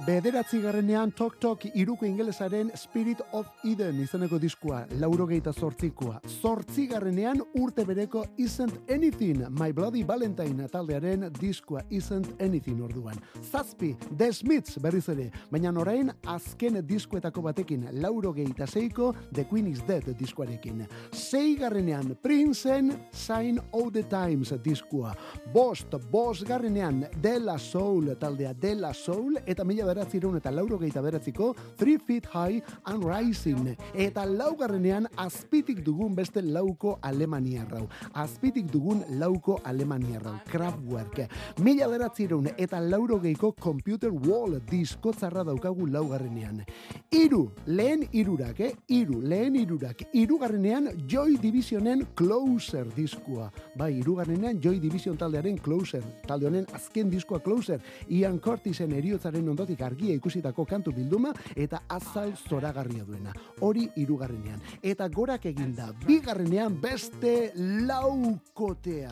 Bederatzi 0.00 0.62
garrenean 0.62 1.10
Tok 1.12 1.34
Tok 1.36 1.64
iruko 1.76 2.06
ingelesaren 2.08 2.70
Spirit 2.72 3.18
of 3.36 3.50
Eden 3.68 3.98
izeneko 4.00 4.38
diskua, 4.40 4.78
lauro 4.96 5.26
geita 5.28 5.52
zortzikoa. 5.52 6.22
Zortzi 6.40 6.86
garrenean 6.88 7.42
urte 7.60 7.84
bereko 7.84 8.22
Isn't 8.40 8.88
Anything, 8.88 9.42
My 9.58 9.74
Bloody 9.76 10.02
Valentine 10.08 10.70
taldearen 10.72 11.26
diskua 11.36 11.82
Isn't 11.90 12.40
Anything 12.40 12.80
orduan. 12.80 13.20
Zazpi, 13.50 13.90
The 14.16 14.30
Smiths 14.32 14.78
berriz 14.80 15.04
ere, 15.12 15.26
baina 15.50 15.74
orain 15.76 16.08
azken 16.24 16.80
diskuetako 16.88 17.44
batekin, 17.50 17.84
lauro 18.00 18.32
geita 18.32 18.66
zeiko 18.66 19.12
The 19.34 19.44
Queen 19.44 19.68
is 19.68 19.84
Dead 19.86 20.08
diskuarekin. 20.16 20.86
Sei 21.12 21.58
garrenean 21.60 22.16
Princeen 22.22 22.94
Sign 23.12 23.60
of 23.72 23.92
the 23.92 24.06
Times 24.08 24.54
diskua. 24.64 25.12
Bost, 25.52 25.92
bost 26.10 26.48
garrenean 26.48 27.04
De 27.20 27.38
La 27.38 27.58
Soul 27.58 28.16
taldea 28.16 28.54
De 28.54 28.74
La 28.74 28.94
Soul, 28.94 29.36
eta 29.44 29.62
mila 29.64 29.89
beratzireun 29.90 30.38
eta 30.38 30.52
lauro 30.54 30.78
geita 30.78 31.02
beratziko 31.02 31.52
Three 31.76 31.98
Feet 31.98 32.26
High 32.32 32.62
and 32.86 33.04
Rising. 33.04 33.74
Eta 33.94 34.24
laugarrenean 34.26 35.08
azpitik 35.18 35.82
dugun 35.84 36.14
beste 36.14 36.42
lauko 36.42 36.98
Alemaniarrau. 37.02 37.86
Azpitik 38.14 38.70
dugun 38.70 39.02
lauko 39.18 39.58
Alemaniarrau. 39.64 40.36
Kraftwerk. 40.50 41.24
Mila 41.64 41.88
beratzireun 41.90 42.52
eta 42.56 42.80
lauro 42.80 43.20
geiko 43.20 43.52
Computer 43.52 44.12
Wall 44.12 44.60
diskotzarra 44.70 45.44
daukagu 45.44 45.86
laugarrenean. 45.90 46.62
Iru, 47.10 47.42
lehen 47.66 48.06
irurak, 48.12 48.60
eh? 48.60 48.72
Iru, 48.88 49.20
lehen 49.20 49.56
irurak. 49.58 50.04
Irugarrenean 50.12 50.90
Joy 51.08 51.36
Divisionen 51.42 52.06
Closer 52.14 52.86
diskua. 52.94 53.50
Bai, 53.76 53.92
irugarrenean 53.98 54.60
Joy 54.62 54.78
Division 54.80 55.18
taldearen 55.18 55.58
Closer. 55.58 56.02
Talde 56.26 56.46
honen 56.46 56.66
azken 56.76 57.10
diskoa 57.10 57.40
Closer. 57.42 57.80
Ian 58.08 58.38
Curtisen 58.40 58.92
eriotzaren 58.96 59.48
ondotik 59.48 59.79
argia 59.82 60.14
ikusitako 60.14 60.64
kantu 60.64 60.92
bilduma 60.96 61.32
eta 61.56 61.82
azal 61.88 62.34
zoragarria 62.48 63.04
duena. 63.04 63.34
Hori 63.60 63.88
hirugarrenean. 63.96 64.60
Eta 64.82 65.08
gorak 65.08 65.46
eginda, 65.46 65.92
bigarrenean 66.06 66.80
beste 66.80 67.52
laukotea. 67.56 69.10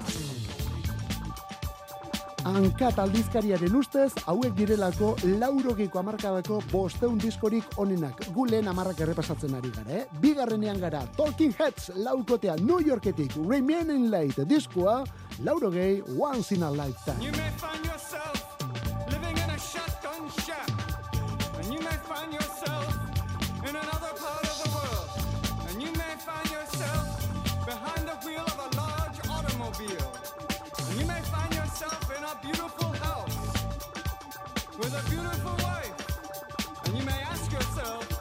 Ankat 2.47 2.97
aldizkariaren 3.03 3.75
ustez, 3.77 4.13
hauek 4.31 4.55
direlako 4.57 5.11
laurogeiko 5.41 5.99
amarkadako 6.01 6.61
bosteun 6.71 7.19
diskorik 7.21 7.77
onenak. 7.83 8.23
Gu 8.33 8.47
lehen 8.53 8.71
amarrak 8.71 9.03
errepasatzen 9.05 9.59
ari 9.59 9.73
gara, 9.75 10.01
eh? 10.01 10.05
Bigarrenean 10.23 10.81
gara, 10.81 11.03
Talking 11.19 11.55
Heads 11.59 11.91
laukotea 11.99 12.57
New 12.63 12.81
Yorketik, 12.87 13.37
Remaining 13.37 14.09
Light 14.11 14.39
diskoa, 14.49 15.03
laurogei 15.45 16.03
Once 16.17 16.55
in 16.55 16.63
a 16.63 16.71
Lifetime. 16.71 17.21
You 17.21 17.33
may 17.33 17.51
find 17.59 17.85
yourself 17.85 18.38
And 25.69 25.83
you 25.83 25.93
may 25.93 26.15
find 26.19 26.51
yourself 26.51 27.65
behind 27.65 28.09
the 28.09 28.17
wheel 28.27 28.41
of 28.41 28.59
a 28.59 28.77
large 28.77 29.19
automobile. 29.31 30.13
And 30.89 31.01
you 31.01 31.07
may 31.07 31.21
find 31.23 31.55
yourself 31.55 32.11
in 32.17 32.25
a 32.25 32.35
beautiful 32.43 32.91
house 33.05 33.37
with 34.79 34.95
a 34.95 35.11
beautiful 35.11 35.55
wife. 35.63 36.87
And 36.87 36.99
you 36.99 37.05
may 37.05 37.21
ask 37.23 37.53
yourself, 37.53 38.18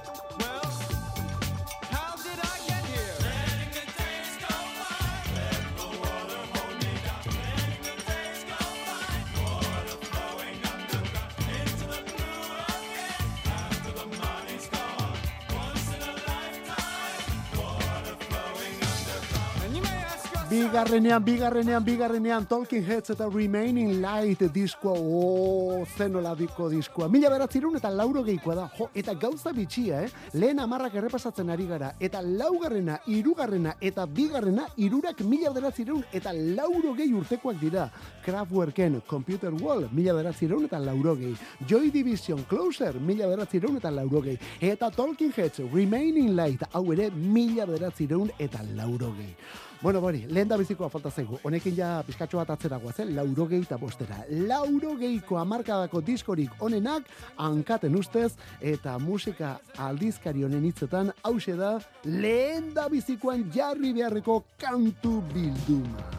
Bigarrenean, 20.57 21.23
bigarrenean, 21.23 21.83
bigarrenean, 21.85 22.45
Talking 22.49 22.83
Heads 22.83 23.11
eta 23.13 23.27
Remaining 23.29 23.99
Light 24.01 24.39
diskoa, 24.49 24.95
o, 24.97 25.83
zenola 25.85 26.31
diko 26.33 26.65
diskoa. 26.71 27.05
Mila 27.13 27.29
beratzerun 27.29 27.77
eta 27.77 27.91
lauro 27.93 28.23
geikoa 28.25 28.55
da, 28.57 28.63
jo, 28.73 28.87
eta 28.97 29.13
gauza 29.21 29.53
bitxia, 29.53 29.99
eh? 30.07 30.09
Lehen 30.33 30.57
amarrak 30.63 30.95
errepasatzen 30.97 31.51
ari 31.53 31.67
gara, 31.69 31.91
eta 32.01 32.23
laugarrena, 32.25 32.97
irugarrena, 33.05 33.75
eta 33.79 34.07
bigarrena, 34.09 34.65
irurak 34.81 35.21
mila 35.29 35.53
beratzerun 35.53 36.01
eta 36.11 36.33
lauro 36.33 36.95
gehi 36.97 37.13
urtekoak 37.13 37.61
dira. 37.61 37.85
Kraftwerken 38.25 39.03
Computer 39.05 39.53
Wall, 39.61 39.85
mila 39.93 40.17
beratzerun 40.17 40.65
eta 40.65 40.81
lauro 40.81 41.13
gehi. 41.21 41.35
Joy 41.69 41.91
Division 41.93 42.41
Closer, 42.49 42.97
mila 42.97 43.29
beratzerun 43.29 43.77
eta 43.77 43.93
lauro 43.93 44.25
gehi. 44.25 44.41
Eta 44.73 44.89
Talking 44.89 45.37
Heads 45.37 45.61
Remaining 45.69 46.33
Light, 46.33 46.65
hau 46.73 46.87
ere, 46.97 47.11
mila 47.13 47.69
beratzerun 47.69 48.33
eta 48.41 48.65
lauro 48.73 49.13
gehi. 49.21 49.35
Bueno, 49.79 50.01
bori, 50.01 50.23
lehen 50.33 50.49
da 50.49 50.57
bizikoa 50.57 50.87
falta 50.89 51.11
zaigu. 51.13 51.37
Honekin 51.45 51.75
ja 51.77 51.99
pizkatxo 52.05 52.39
bat 52.39 52.49
atzera 52.49 52.79
guazen, 52.81 53.11
laurogei 53.13 53.59
eta 53.61 53.77
bostera. 53.77 54.23
Laurogeiko 54.49 55.37
amarkadako 55.37 56.01
diskorik 56.01 56.63
onenak, 56.65 57.05
hankaten 57.37 57.95
ustez, 57.99 58.31
eta 58.59 58.97
musika 58.97 59.59
aldizkari 59.77 60.47
honen 60.47 60.65
hitzetan, 60.65 61.11
hause 61.21 61.53
da, 61.59 61.75
lehen 62.09 62.71
da 62.73 62.87
bizikoan 62.89 63.45
jarri 63.53 63.93
beharreko 63.93 64.39
kantu 64.57 65.19
bilduma. 65.29 66.09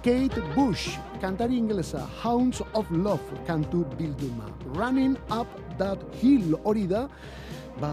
Kate 0.00 0.40
Bush, 0.54 0.96
kantari 1.20 1.58
ingelesa, 1.60 2.06
Hounds 2.22 2.62
of 2.72 2.88
Love 2.90 3.44
kantu 3.44 3.84
bilduma. 3.98 4.48
Running 4.78 5.18
Up 5.28 5.50
That 5.76 6.00
Hill 6.22 6.56
hori 6.64 6.86
da, 6.88 7.08
ba, 7.80 7.90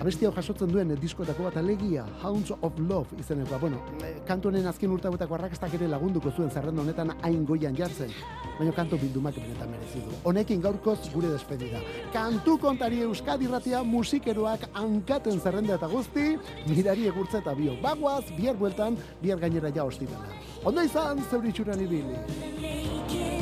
abesti 0.00 0.26
hau 0.26 0.32
jasotzen 0.34 0.70
duen 0.72 0.94
diskoetako 1.00 1.48
bat 1.48 1.56
alegia, 1.60 2.04
Hounds 2.22 2.52
of 2.60 2.78
Love 2.78 3.18
izenekoa. 3.20 3.58
Bueno, 3.58 3.80
eh, 4.04 4.16
kantu 4.26 4.48
honen 4.48 4.66
azken 4.66 4.92
urteetako 4.94 5.36
arrakastak 5.38 5.74
ere 5.78 5.88
lagunduko 5.88 6.30
zuen 6.30 6.50
zerrenda 6.50 6.82
honetan 6.82 7.12
hain 7.22 7.44
goian 7.46 7.76
jartzen. 7.76 8.12
Baina 8.58 8.72
kantu 8.72 8.98
bildumak 8.98 9.34
benetan 9.34 9.70
merezi 9.70 10.02
du. 10.04 10.20
Honekin 10.24 10.62
gaurkoz 10.64 10.98
gure 11.14 11.32
despedida. 11.34 11.82
Kantu 12.12 12.58
kontari 12.58 13.02
Euskadi 13.06 13.46
Ratia 13.46 13.82
musikeroak 13.84 14.68
hankaten 14.72 15.40
zerrenda 15.40 15.76
eta 15.76 15.88
guzti, 15.88 16.36
mirari 16.66 17.08
egurtza 17.08 17.42
eta 17.42 17.54
bio. 17.54 17.76
Bagoaz, 17.82 18.24
bihar 18.36 18.56
bueltan, 18.56 18.96
bihar 19.22 19.38
gainera 19.38 19.72
ja 19.74 19.84
hostitala. 19.84 20.32
Ondo 20.64 20.82
izan, 20.82 21.22
zeuritxuran 21.30 21.80
ibili. 21.80 23.37